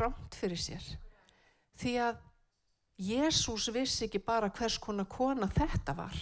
rámt 0.00 0.36
fyrir 0.38 0.60
sér. 0.60 0.84
Því 1.80 1.94
að 2.08 2.20
Jésús 3.02 3.66
vissi 3.74 4.06
ekki 4.06 4.20
bara 4.22 4.50
hvers 4.54 4.78
konar 4.78 5.08
kona 5.10 5.48
þetta 5.50 5.94
var. 5.96 6.14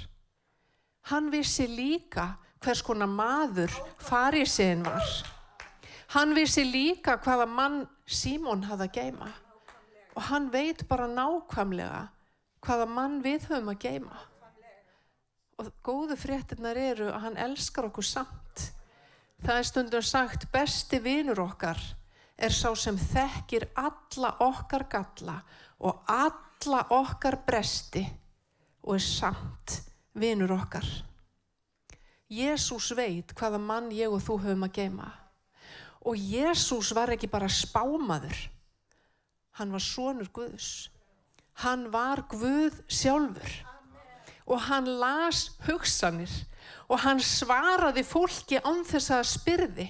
Hann 1.11 1.29
vissi 1.33 1.66
líka 1.69 2.33
hvers 2.61 2.83
konar 2.85 3.11
maður 3.11 3.75
farisinn 4.01 4.85
var. 4.87 5.05
Hann 6.14 6.35
vissi 6.35 6.64
líka 6.66 7.19
hvaða 7.23 7.47
mann 7.49 7.85
Símón 8.11 8.64
hafði 8.66 8.88
að 8.88 8.97
geima. 8.97 9.29
Og 10.16 10.25
hann 10.31 10.49
veit 10.51 10.83
bara 10.88 11.07
nákvæmlega 11.07 12.03
hvaða 12.64 12.88
mann 12.90 13.21
við 13.23 13.47
höfum 13.51 13.71
að 13.73 13.85
geima. 13.85 14.19
Og 15.61 15.71
góðu 15.85 16.16
fréttinnar 16.19 16.81
eru 16.81 17.11
að 17.12 17.25
hann 17.29 17.40
elskar 17.40 17.90
okkur 17.90 18.07
samt. 18.09 18.66
Það 19.40 19.57
er 19.57 19.69
stundum 19.69 20.05
sagt 20.05 20.49
besti 20.53 21.01
vinur 21.01 21.40
okkar 21.45 21.81
er 22.40 22.53
sá 22.53 22.71
sem 22.77 22.97
þekkir 22.97 23.69
alla 23.79 24.35
okkar 24.45 24.87
galla 24.90 25.37
og 25.85 26.01
alla 26.09 26.50
okkar 26.68 27.40
bresti 27.46 28.03
og 28.83 28.94
er 28.94 29.05
samt 29.05 29.81
vinur 30.14 30.53
okkar. 30.53 30.87
Jésús 32.31 32.92
veit 32.94 33.33
hvaða 33.35 33.59
mann 33.59 33.90
ég 33.90 34.11
og 34.11 34.23
þú 34.23 34.38
höfum 34.44 34.66
að 34.68 34.77
geima. 34.77 35.09
Og 36.07 36.16
Jésús 36.16 36.92
var 36.94 37.11
ekki 37.11 37.29
bara 37.31 37.49
spámaður. 37.51 38.37
Hann 39.59 39.73
var 39.73 39.83
sonur 39.83 40.31
Guðs. 40.33 40.90
Hann 41.64 41.90
var 41.92 42.23
Guð 42.31 42.79
sjálfur. 42.88 43.51
Og 44.46 44.61
hann 44.68 44.87
las 45.01 45.51
hugsanir 45.66 46.31
og 46.90 46.99
hann 47.05 47.20
svaraði 47.23 48.03
fólki 48.07 48.59
án 48.59 48.83
þess 48.87 49.12
að 49.14 49.29
spyrði. 49.31 49.87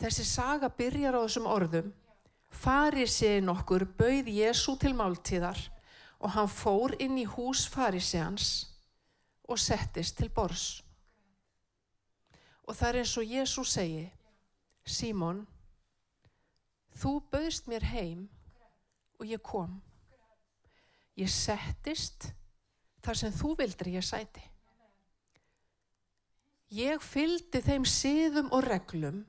Þessi 0.00 0.24
saga 0.26 0.70
byrjar 0.72 1.16
á 1.16 1.20
þessum 1.24 1.48
orðum. 1.48 1.92
Farisinn 2.54 3.50
okkur 3.50 3.84
bauð 3.98 4.30
Jésu 4.30 4.76
til 4.80 4.94
máltíðar 4.96 5.58
og 6.20 6.32
hann 6.36 6.48
fór 6.48 6.94
inn 7.02 7.18
í 7.20 7.26
hús 7.28 7.66
farisins 7.68 8.50
og 9.44 9.58
settist 9.60 10.16
til 10.18 10.30
bors. 10.32 10.82
Og 12.64 12.72
það 12.76 12.88
er 12.88 13.00
eins 13.02 13.16
og 13.20 13.34
Jésu 13.34 13.64
segi, 13.68 14.06
Símon, 14.84 15.42
þú 16.96 17.18
bauðst 17.32 17.68
mér 17.68 17.84
heim 17.90 18.24
og 19.18 19.28
ég 19.28 19.42
kom. 19.44 19.76
Ég 21.16 21.30
settist 21.30 22.30
þar 23.04 23.20
sem 23.20 23.34
þú 23.34 23.54
vildir 23.60 23.92
ég 23.98 24.04
sæti. 24.04 24.42
Ég 26.74 27.02
fyldi 27.04 27.60
þeim 27.62 27.84
siðum 27.86 28.48
og 28.56 28.64
reglum 28.66 29.22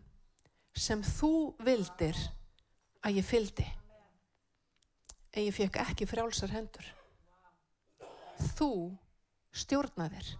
sem 0.76 1.04
þú 1.04 1.54
vildir 1.64 2.18
að 3.06 3.20
ég 3.20 3.28
fyldi. 3.28 3.66
En 5.36 5.46
ég 5.46 5.54
fekk 5.54 5.78
ekki 5.84 6.08
frjálsar 6.10 6.54
hendur. 6.56 6.88
Þú 8.56 8.72
stjórnaðir. 9.56 10.34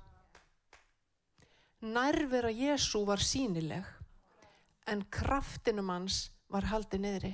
Nærvera 1.86 2.50
Jésu 2.50 3.04
var 3.06 3.22
sínileg 3.22 3.86
en 4.90 5.04
kraftinum 5.14 5.92
hans 5.94 6.30
var 6.50 6.68
haldið 6.72 7.04
niðri. 7.04 7.34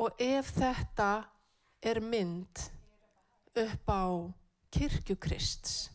Og 0.00 0.18
ef 0.18 0.50
þetta 0.56 1.10
er 1.84 2.00
mynd 2.02 2.64
upp 3.54 3.90
á 3.90 4.04
kirkjukrists, 4.74 5.90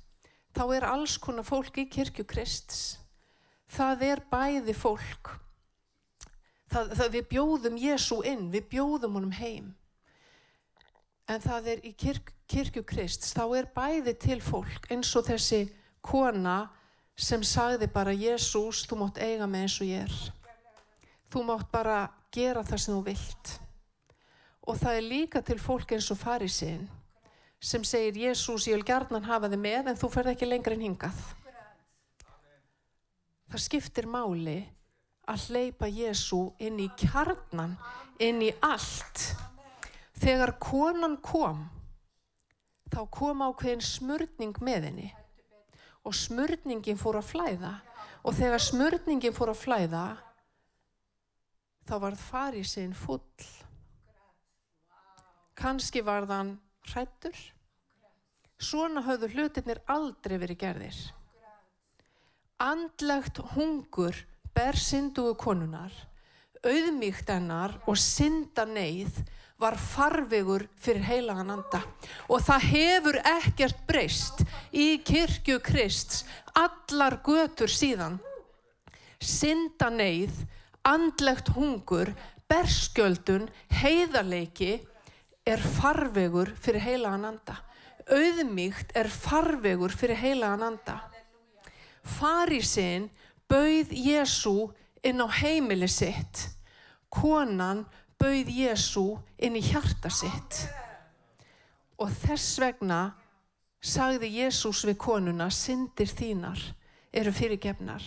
þá 0.55 0.63
er 0.77 0.87
alls 0.87 1.17
konar 1.19 1.43
fólk 1.47 1.81
í 1.81 1.89
kirkjukrists. 1.91 2.97
Það 3.69 4.05
er 4.07 4.21
bæði 4.31 4.75
fólk. 4.77 5.33
Það, 6.69 6.91
það 6.99 7.13
við 7.15 7.29
bjóðum 7.33 7.77
Jésu 7.81 8.19
inn, 8.29 8.49
við 8.53 8.67
bjóðum 8.73 9.15
honum 9.17 9.37
heim. 9.39 9.71
En 11.29 11.41
það 11.41 11.71
er 11.73 11.81
í 11.85 11.93
kirk, 11.97 12.33
kirkjukrists, 12.49 13.33
þá 13.33 13.43
er 13.57 13.69
bæði 13.73 14.15
til 14.21 14.39
fólk 14.41 14.89
eins 14.93 15.09
og 15.17 15.27
þessi 15.29 15.63
kona 16.05 16.69
sem 17.19 17.43
sagði 17.43 17.89
bara 17.91 18.15
Jésús, 18.15 18.85
þú 18.87 19.01
mátt 19.03 19.19
eiga 19.21 19.47
mig 19.49 19.65
eins 19.65 19.79
og 19.81 19.89
ég 19.89 20.05
er. 20.05 20.19
Þú 21.29 21.43
mátt 21.49 21.67
bara 21.73 21.99
gera 22.33 22.63
það 22.65 22.83
sem 22.83 22.95
þú 22.95 23.01
vilt. 23.09 23.51
Og 24.69 24.77
það 24.79 24.97
er 24.99 25.09
líka 25.09 25.41
til 25.45 25.59
fólk 25.61 25.93
eins 25.93 26.09
og 26.13 26.21
farisinn 26.21 26.87
sem 27.59 27.83
segir 27.83 28.29
Jésús, 28.29 28.69
ég 28.69 28.77
vil 28.77 28.87
gerðnan 28.87 29.27
hafa 29.27 29.49
þið 29.51 29.61
með 29.61 29.91
en 29.91 29.99
þú 29.99 30.09
ferð 30.13 30.33
ekki 30.33 30.47
lengra 30.47 30.77
en 30.77 30.85
hingað. 30.85 31.23
Það 33.49 33.63
skiptir 33.65 34.07
máli 34.07 34.61
að 35.29 35.45
hleypa 35.49 35.89
Jésu 35.91 36.41
inn 36.61 36.79
í 36.81 36.87
kjarnan, 36.97 37.75
inn 38.21 38.41
í 38.41 38.49
allt. 38.65 39.25
Þegar 40.19 40.55
konan 40.59 41.19
kom, 41.23 41.67
þá 42.89 43.01
kom 43.13 43.43
ákveðin 43.45 43.85
smörning 43.85 44.57
með 44.65 44.89
henni 44.89 45.09
og 46.07 46.15
smörningin 46.15 46.97
fór 46.99 47.19
að 47.19 47.29
flæða 47.29 47.73
og 48.23 48.35
þegar 48.35 48.63
smörningin 48.63 49.35
fór 49.35 49.51
að 49.53 49.61
flæða 49.61 50.03
þá 51.89 51.95
varð 52.03 52.23
farið 52.23 52.67
sinn 52.69 52.95
full. 52.97 53.21
Kanski 55.59 56.01
var 56.05 56.27
þann 56.29 56.55
hrættur. 56.87 57.37
Svona 58.59 59.03
höfðu 59.05 59.29
hlutinir 59.33 59.79
aldrei 59.91 60.37
verið 60.39 60.61
gerðir. 60.63 60.99
Andlegt 62.59 63.39
hungur 63.55 64.17
ber 64.55 64.77
syndugu 64.79 65.35
konunar, 65.39 65.91
auðmíkt 66.65 67.29
hennar 67.31 67.77
og 67.87 67.97
synda 67.99 68.65
neyð 68.67 69.21
var 69.59 69.75
farvegur 69.79 70.65
fyrir 70.79 71.03
heilagan 71.03 71.51
anda 71.57 71.81
og 72.31 72.41
það 72.43 72.65
hefur 72.71 73.19
ekkert 73.27 73.79
breyst 73.87 74.43
í 74.71 75.01
kirkju 75.03 75.59
Krist 75.63 76.23
allar 76.55 77.19
götur 77.23 77.71
síðan. 77.71 78.19
Synda 79.19 79.89
neyð, 79.91 80.31
andlegt 80.87 81.51
hungur, 81.55 82.13
berskjöldun, 82.47 83.49
heiðarleiki 83.81 84.77
er 85.43 85.59
farvegur 85.59 86.53
fyrir 86.55 86.85
heilagan 86.87 87.33
anda. 87.33 87.57
auðmíkt 88.09 88.95
er 88.97 89.09
farvegur 89.11 89.93
fyrir 89.93 90.17
heilagan 90.17 90.65
anda. 90.71 90.97
Farísinn 92.01 93.09
bauð 93.49 93.93
Jésu 93.93 94.69
inn 95.03 95.23
á 95.23 95.27
heimili 95.41 95.89
sitt. 95.89 96.49
Konan 97.09 97.85
bauð 98.19 98.51
Jésu 98.53 99.07
inn 99.39 99.57
í 99.57 99.63
hjarta 99.63 100.11
sitt. 100.13 100.67
Og 101.99 102.11
þess 102.21 102.59
vegna 102.61 103.01
sagði 103.79 104.29
Jésús 104.39 104.83
við 104.87 104.97
konuna, 104.99 105.49
syndir 105.51 106.11
þínar 106.11 106.59
eru 107.15 107.31
fyrirgefnar. 107.33 108.03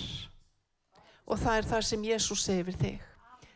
Og 1.26 1.40
það 1.40 1.58
er 1.58 1.68
það 1.70 1.86
sem 1.88 2.04
Jésús 2.06 2.44
segir 2.44 2.68
við 2.68 2.78
þig. 2.82 3.08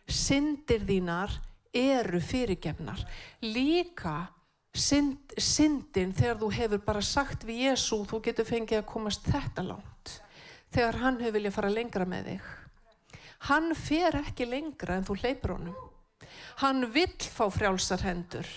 Syndir 0.07 0.87
þínar 0.89 1.35
eru 1.77 2.21
fyrirgefnar. 2.23 3.03
Líka 3.45 4.17
synd, 4.77 5.35
syndin 5.37 6.15
þegar 6.17 6.41
þú 6.41 6.53
hefur 6.57 6.85
bara 6.87 7.03
sagt 7.05 7.45
við 7.49 7.67
Jésú, 7.71 8.03
þú 8.09 8.23
getur 8.25 8.49
fengið 8.49 8.81
að 8.81 8.89
komast 8.93 9.29
þetta 9.29 9.67
langt. 9.67 10.17
Þegar 10.77 10.99
hann 11.01 11.21
hefur 11.23 11.39
viljað 11.39 11.55
fara 11.57 11.73
lengra 11.73 12.05
með 12.05 12.27
þig. 12.31 12.49
Hann 13.49 13.71
fer 13.79 14.19
ekki 14.19 14.45
lengra 14.49 14.99
en 14.99 15.07
þú 15.09 15.15
hleypur 15.23 15.55
honum. 15.55 15.77
Hann 16.61 16.85
vill 16.93 17.17
fá 17.33 17.47
frjálsar 17.53 18.03
hendur. 18.05 18.49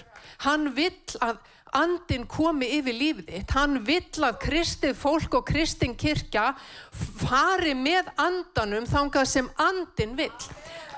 Hann 0.44 0.74
vill 0.76 1.20
að 1.24 1.40
andin 1.80 2.26
komi 2.28 2.68
yfir 2.80 2.98
lífið. 2.98 3.46
Hann 3.54 3.80
vill 3.88 4.26
að 4.26 4.40
kristið 4.42 4.98
fólk 5.00 5.38
og 5.40 5.46
kristin 5.48 5.96
kirkja 6.00 6.50
fari 6.92 7.76
með 7.78 8.10
andanum 8.20 8.88
þangað 8.90 9.30
sem 9.34 9.48
andin 9.60 10.18
vill. 10.20 10.50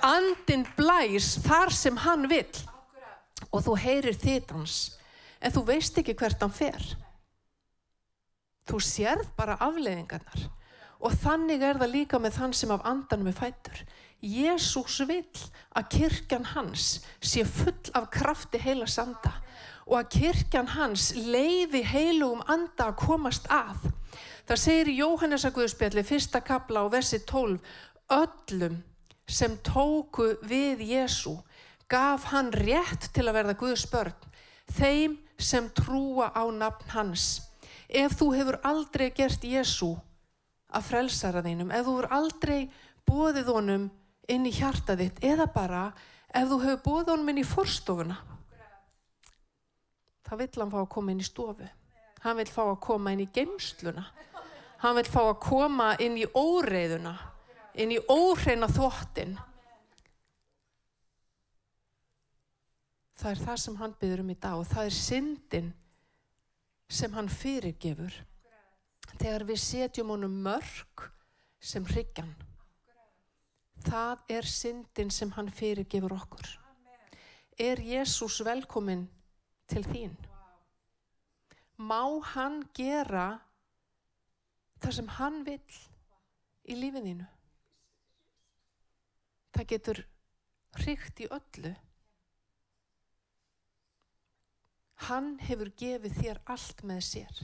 Andin 0.06 0.66
blæs 0.78 1.36
þar 1.46 1.74
sem 1.76 2.00
hann 2.06 2.26
vill. 2.32 2.64
Og 3.52 3.62
þú 3.68 3.76
heyrir 3.84 4.18
þitt 4.18 4.56
hans. 4.56 4.80
En 5.42 5.54
þú 5.54 5.66
veist 5.70 6.02
ekki 6.02 6.18
hvert 6.18 6.42
hann 6.42 6.54
fer. 6.54 6.82
Þú 8.70 8.82
sérð 8.86 9.30
bara 9.38 9.60
afleiðingarnar. 9.62 10.50
Og 11.02 11.14
þannig 11.24 11.64
er 11.66 11.80
það 11.82 11.94
líka 11.96 12.20
með 12.22 12.38
þann 12.38 12.54
sem 12.54 12.74
af 12.74 12.84
andanum 12.86 13.32
er 13.32 13.38
fættur. 13.38 13.84
Jésús 14.22 15.00
vill 15.10 15.46
að 15.74 15.88
kirkjan 15.96 16.46
hans 16.54 17.00
sé 17.26 17.42
full 17.48 17.90
af 17.98 18.12
krafti 18.14 18.62
heila 18.62 18.86
sanda 18.86 19.34
og 19.88 19.96
að 19.98 20.12
kirkjan 20.14 20.70
hans 20.76 21.08
leiði 21.18 21.82
heilugum 21.90 22.44
anda 22.46 22.92
að 22.92 23.00
komast 23.02 23.50
að. 23.50 23.90
Það 24.46 24.62
segir 24.62 24.92
í 24.92 25.00
Jóhannesaguðspjalli 25.00 26.04
fyrsta 26.06 26.42
kapla 26.46 26.86
á 26.86 26.94
versi 26.94 27.22
12 27.26 27.58
öllum 28.14 28.78
sem 29.26 29.58
tóku 29.66 30.36
við 30.46 30.86
Jésú 30.86 31.40
gaf 31.92 32.30
hann 32.32 32.54
rétt 32.54 33.10
til 33.16 33.26
að 33.26 33.40
verða 33.40 33.58
Guðs 33.58 33.88
börn 33.90 34.30
þeim 34.72 35.18
sem 35.42 35.68
trúa 35.76 36.30
á 36.32 36.46
nafn 36.54 36.94
hans. 36.94 37.26
Ef 37.90 38.16
þú 38.20 38.32
hefur 38.38 38.62
aldrei 38.64 39.10
gert 39.16 39.44
Jésú 39.44 39.96
að 40.72 40.88
frelsara 40.88 41.44
þínum, 41.46 41.72
ef 41.72 41.86
þú 41.86 41.96
hefur 41.98 42.10
aldrei 42.18 42.60
bóðið 43.08 43.52
honum 43.52 43.90
inn 44.32 44.48
í 44.48 44.54
hjarta 44.56 44.96
þitt 45.00 45.22
eða 45.26 45.48
bara 45.52 45.84
ef 46.32 46.48
þú 46.48 46.60
hefur 46.64 46.84
bóðið 46.86 47.14
honum 47.16 47.34
inn 47.34 47.42
í 47.44 47.48
forstofuna 47.48 48.18
þá 50.28 50.34
vill 50.40 50.52
hann 50.62 50.72
fá 50.72 50.80
að 50.80 50.92
koma 50.94 51.12
inn 51.12 51.20
í 51.20 51.28
stofu. 51.28 51.66
Hann 52.24 52.38
vill 52.38 52.48
fá 52.48 52.62
að 52.64 52.78
koma 52.86 53.12
inn 53.12 53.24
í 53.26 53.32
geimsluna 53.36 54.06
hann 54.82 54.98
vill 54.98 55.10
fá 55.10 55.22
að 55.26 55.40
koma 55.44 55.92
inn 56.02 56.18
í 56.18 56.26
óreiðuna 56.26 57.14
inn 57.82 57.94
í 57.94 58.00
óreina 58.10 58.70
þvottin 58.72 59.36
það 63.22 63.32
er 63.32 63.44
það 63.46 63.62
sem 63.64 63.78
hann 63.78 63.96
byður 64.02 64.24
um 64.24 64.34
í 64.34 64.38
dag 64.42 64.58
og 64.58 64.70
það 64.72 64.90
er 64.90 64.98
syndin 64.98 65.70
sem 66.92 67.14
hann 67.14 67.30
fyrirgefur 67.32 68.16
þegar 69.20 69.46
við 69.50 69.60
setjum 69.64 70.14
honum 70.14 70.38
mörg 70.46 71.06
sem 71.62 71.86
hryggjan. 71.86 72.32
Það 73.82 74.24
er 74.30 74.48
syndin 74.48 75.12
sem 75.14 75.32
hann 75.36 75.50
fyrirgefur 75.50 76.14
okkur. 76.16 76.50
Er 77.62 77.82
Jésús 77.82 78.40
velkomin 78.46 79.08
til 79.70 79.84
þín? 79.86 80.16
Má 81.82 82.22
hann 82.34 82.62
gera 82.78 83.42
það 84.82 84.98
sem 84.98 85.14
hann 85.18 85.40
vill 85.46 85.78
í 86.70 86.78
lífið 86.78 87.08
þínu? 87.10 87.30
Það 89.52 89.70
getur 89.74 90.04
hrygt 90.80 91.24
í 91.26 91.30
öllu. 91.38 91.74
Hann 95.10 95.34
hefur 95.42 95.74
gefið 95.82 96.22
þér 96.22 96.46
allt 96.54 96.86
með 96.86 97.02
sér 97.08 97.42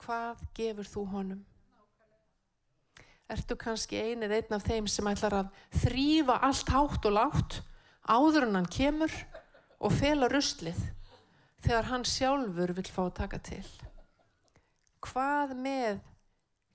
hvað 0.00 0.42
gefur 0.56 0.88
þú 0.88 1.06
honum 1.14 1.46
ertu 3.30 3.56
kannski 3.58 4.00
einið 4.00 4.34
einn 4.34 4.56
af 4.56 4.64
þeim 4.66 4.88
sem 4.90 5.08
ætlar 5.10 5.36
að 5.38 5.50
þrýfa 5.84 6.38
allt 6.46 6.72
hátt 6.74 7.06
og 7.06 7.14
látt 7.14 7.58
áður 8.10 8.48
en 8.48 8.58
hann 8.58 8.70
kemur 8.70 9.12
og 9.80 9.94
fela 9.94 10.28
ruslið 10.30 10.80
þegar 11.62 11.90
hann 11.92 12.06
sjálfur 12.08 12.72
vil 12.76 12.86
fá 12.88 13.02
að 13.04 13.18
taka 13.20 13.40
til. 13.50 13.66
Hvað 15.04 15.54
með 15.56 16.00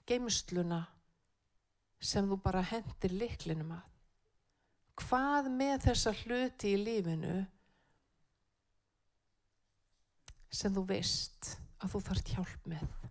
geimsluna 0.10 0.86
sem 2.00 2.28
þú 2.30 2.38
bara 2.46 2.64
hendir 2.66 3.14
liklinum 3.14 3.76
að? 3.76 3.84
Hvað 5.02 5.50
með 5.52 5.90
þessa 5.90 6.14
hluti 6.22 6.72
í 6.72 6.80
lífinu 6.80 7.40
sem 10.56 10.72
þú 10.72 10.86
veist 10.88 11.58
að 11.84 11.98
þú 11.98 12.04
þarft 12.08 12.32
hjálp 12.38 12.72
með? 12.72 13.05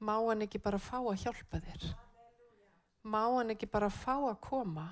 Má 0.00 0.14
hann 0.16 0.46
ekki 0.46 0.60
bara 0.62 0.80
fá 0.80 0.96
að 1.00 1.26
hjálpa 1.26 1.60
þér? 1.60 1.86
Má 3.04 3.20
hann 3.36 3.52
ekki 3.52 3.68
bara 3.68 3.90
fá 3.92 4.14
að 4.16 4.38
koma 4.44 4.86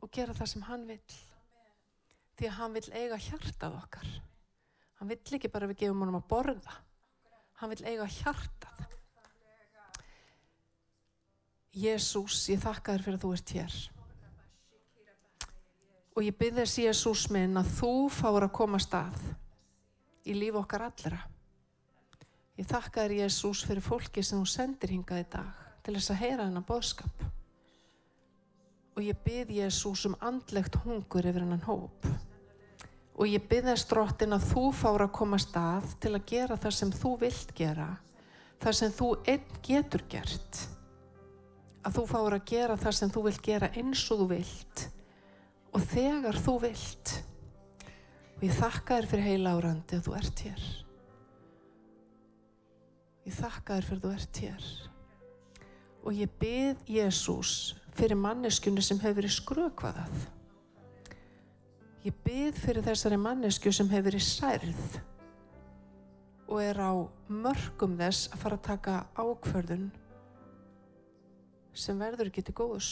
og 0.00 0.12
gera 0.12 0.36
það 0.36 0.52
sem 0.52 0.64
hann 0.68 0.86
vill? 0.88 1.16
Því 2.36 2.48
að 2.48 2.56
hann 2.58 2.76
vill 2.76 2.88
eiga 2.92 3.18
hjartað 3.20 3.76
okkar. 3.82 4.08
Hann 4.96 5.12
vill 5.12 5.36
ekki 5.36 5.52
bara 5.52 5.68
við 5.68 5.82
gefum 5.84 6.04
honum 6.04 6.18
að 6.20 6.28
borða. 6.32 6.78
Hann 7.60 7.72
vill 7.72 7.84
eiga 7.84 8.08
hjartað. 8.08 8.82
Jésús, 11.76 12.46
ég 12.48 12.60
þakka 12.62 12.96
þér 12.96 13.04
fyrir 13.04 13.18
að 13.18 13.24
þú 13.24 13.30
ert 13.36 13.54
hér. 13.56 13.78
Og 16.16 16.24
ég 16.24 16.36
byrði 16.40 16.62
þess 16.62 16.80
Jésús 16.80 17.28
minn 17.32 17.60
að 17.60 17.72
þú 17.76 17.94
fáur 18.16 18.48
að 18.48 18.54
koma 18.56 18.80
stað 18.80 19.20
í 20.24 20.36
líf 20.36 20.56
okkar 20.56 20.88
allra. 20.88 21.20
Ég 22.56 22.64
þakka 22.64 23.02
þér 23.04 23.14
Jésús 23.18 23.62
fyrir 23.68 23.84
fólki 23.84 24.22
sem 24.24 24.40
þú 24.40 24.48
sendir 24.48 24.92
hingað 24.94 25.18
í 25.20 25.24
dag 25.34 25.64
til 25.84 25.92
þess 25.98 26.12
að 26.14 26.22
heyra 26.22 26.46
þennan 26.46 26.64
bóðskap. 26.66 27.24
Og 28.96 29.02
ég 29.04 29.18
byrði 29.26 29.58
Jésús 29.60 30.06
um 30.08 30.16
andlegt 30.24 30.78
hungur 30.86 31.28
yfir 31.28 31.44
hennan 31.44 31.66
hóp. 31.66 32.08
Og 33.16 33.28
ég 33.28 33.44
byrðast 33.48 33.90
drottin 33.92 34.32
að 34.36 34.48
þú 34.48 34.64
fára 34.76 35.04
að 35.04 35.14
koma 35.18 35.40
stað 35.40 35.92
til 36.00 36.14
að 36.16 36.24
gera 36.32 36.56
það 36.60 36.74
sem 36.78 36.94
þú 36.96 37.12
vilt 37.20 37.52
gera, 37.56 37.90
það 38.64 38.78
sem 38.80 38.96
þú 38.96 39.10
einn 39.34 39.60
getur 39.68 40.06
gert. 40.08 40.62
Að 41.84 42.00
þú 42.00 42.06
fára 42.14 42.40
að 42.40 42.48
gera 42.54 42.78
það 42.80 42.98
sem 43.02 43.12
þú 43.12 43.26
vilt 43.28 43.44
gera 43.44 43.72
eins 43.76 44.06
og 44.10 44.24
þú 44.24 44.30
vilt 44.32 44.86
og 45.76 45.86
þegar 45.92 46.40
þú 46.40 46.56
vilt. 46.64 47.14
Og 48.40 48.48
ég 48.48 48.58
þakka 48.64 48.96
þér 48.96 49.12
fyrir 49.12 49.30
heila 49.30 49.56
árandi 49.60 50.00
að 50.00 50.08
þú 50.08 50.18
ert 50.22 50.44
hér. 50.48 50.66
Ég 53.26 53.34
þakka 53.34 53.76
þér 53.76 53.88
fyrir 53.88 54.02
þú 54.04 54.12
ert 54.14 54.40
hér. 54.44 54.66
Og 56.06 56.14
ég 56.14 56.38
byrð 56.38 56.86
Jésús 56.86 57.52
fyrir 57.96 58.18
manneskjunu 58.20 58.84
sem 58.84 59.00
hefur 59.02 59.18
verið 59.18 59.34
skrökvaðað. 59.34 60.16
Ég 62.06 62.14
byrð 62.22 62.62
fyrir 62.62 62.86
þessari 62.86 63.18
mannesku 63.18 63.72
sem 63.74 63.90
hefur 63.90 64.12
verið 64.12 64.26
særð 64.28 64.98
og 66.46 66.60
er 66.62 66.78
á 66.78 66.94
mörgum 67.26 67.96
þess 67.98 68.28
að 68.30 68.42
fara 68.44 68.58
að 68.60 68.66
taka 68.68 68.96
ákverðun 69.18 69.88
sem 71.74 71.98
verður 71.98 72.30
ekki 72.30 72.44
til 72.46 72.54
góðs. 72.54 72.90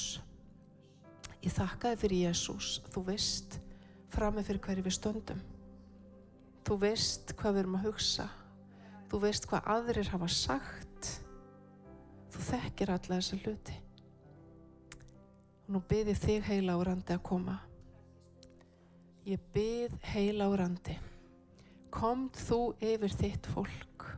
Ég 1.44 1.54
þakkaði 1.54 2.00
fyrir 2.00 2.24
Jésús, 2.26 2.80
þú 2.90 3.04
veist 3.12 3.60
framið 4.10 4.48
fyrir 4.48 4.64
hverju 4.66 4.84
við 4.88 4.96
stöndum. 4.98 5.44
Þú 6.66 6.80
veist 6.82 7.34
hvað 7.38 7.54
við 7.54 7.62
erum 7.62 7.78
að 7.78 7.86
hugsa. 7.92 8.26
Þú 9.14 9.20
veist 9.22 9.44
hvað 9.46 9.68
aðrir 9.70 10.08
hafa 10.10 10.26
sagt. 10.26 11.08
Þú 12.34 12.40
þekkir 12.48 12.90
alla 12.90 13.18
þessa 13.20 13.36
hluti. 13.38 13.74
Og 15.60 15.68
nú 15.76 15.80
byrði 15.86 16.14
þig 16.18 16.48
heila 16.48 16.74
árandi 16.74 17.14
að 17.14 17.20
koma. 17.28 17.54
Ég 19.22 19.44
byrð 19.54 19.94
heila 20.10 20.48
árandi. 20.50 20.96
Komd 21.94 22.34
þú 22.42 22.58
yfir 22.82 23.14
þitt 23.20 23.46
fólk. 23.54 24.08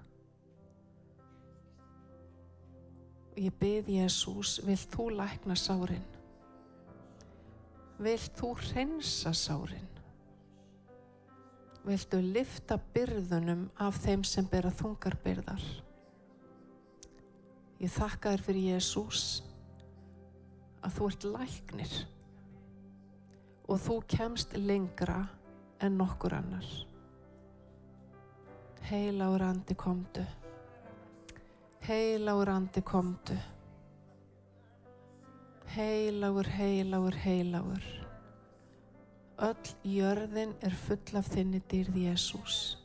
Og 3.35 3.43
ég 3.45 3.59
byrð 3.61 3.91
Jésús, 3.99 4.55
vil 4.65 4.79
þú 4.97 5.11
lækna 5.19 5.59
sárin? 5.61 6.09
Vil 8.01 8.17
þú 8.41 8.55
hreinsa 8.63 9.37
sárin? 9.37 9.96
Viltu 11.87 12.19
lifta 12.23 12.79
byrðunum 12.95 13.69
af 13.83 14.01
þeim 14.03 14.25
sem 14.27 14.47
bera 14.51 14.73
þungar 14.75 15.17
byrðar. 15.23 15.63
Ég 17.79 17.93
þakka 17.93 18.33
þér 18.33 18.45
fyrir 18.47 18.69
Jésús 18.73 19.25
að 20.83 20.97
þú 20.97 21.09
ert 21.11 21.27
læknir 21.37 21.97
og 23.67 23.81
þú 23.83 23.99
kemst 24.09 24.55
lengra 24.57 25.21
en 25.83 25.99
nokkur 26.01 26.37
annar. 26.39 26.67
Heilagur 28.87 29.43
andi 29.43 29.75
komdu. 29.75 30.25
Heilagur 31.87 32.51
andi 32.55 32.83
komdu. 32.87 33.37
Heilagur, 35.77 36.49
heilagur, 36.57 37.15
heilagur. 37.27 38.06
Öll 39.37 39.73
jörðin 39.85 40.55
er 40.65 40.73
full 40.87 41.19
af 41.19 41.27
þinni 41.29 41.59
dýrð 41.69 41.97
Jésús. 42.07 42.79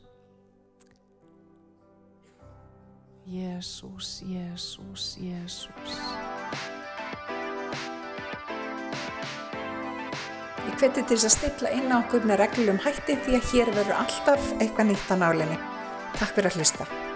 Jésús, 3.24 4.18
Jésús, 4.28 5.06
Jésús. 5.16 5.94
Ég 10.66 10.76
hveti 10.76 11.00
til 11.00 11.16
þess 11.16 11.30
að 11.30 11.34
stilla 11.38 11.72
inn 11.72 11.88
á 11.88 12.02
okkur 12.02 12.28
með 12.28 12.42
reglum 12.42 12.82
hætti 12.84 13.16
því 13.24 13.38
að 13.38 13.48
hér 13.54 13.72
verður 13.78 14.02
alltaf 14.02 14.52
eitthvað 14.58 14.90
nýtt 14.90 15.08
á 15.08 15.16
nálinni. 15.24 15.58
Takk 16.18 16.36
fyrir 16.36 16.52
að 16.52 16.60
hlusta. 16.60 17.11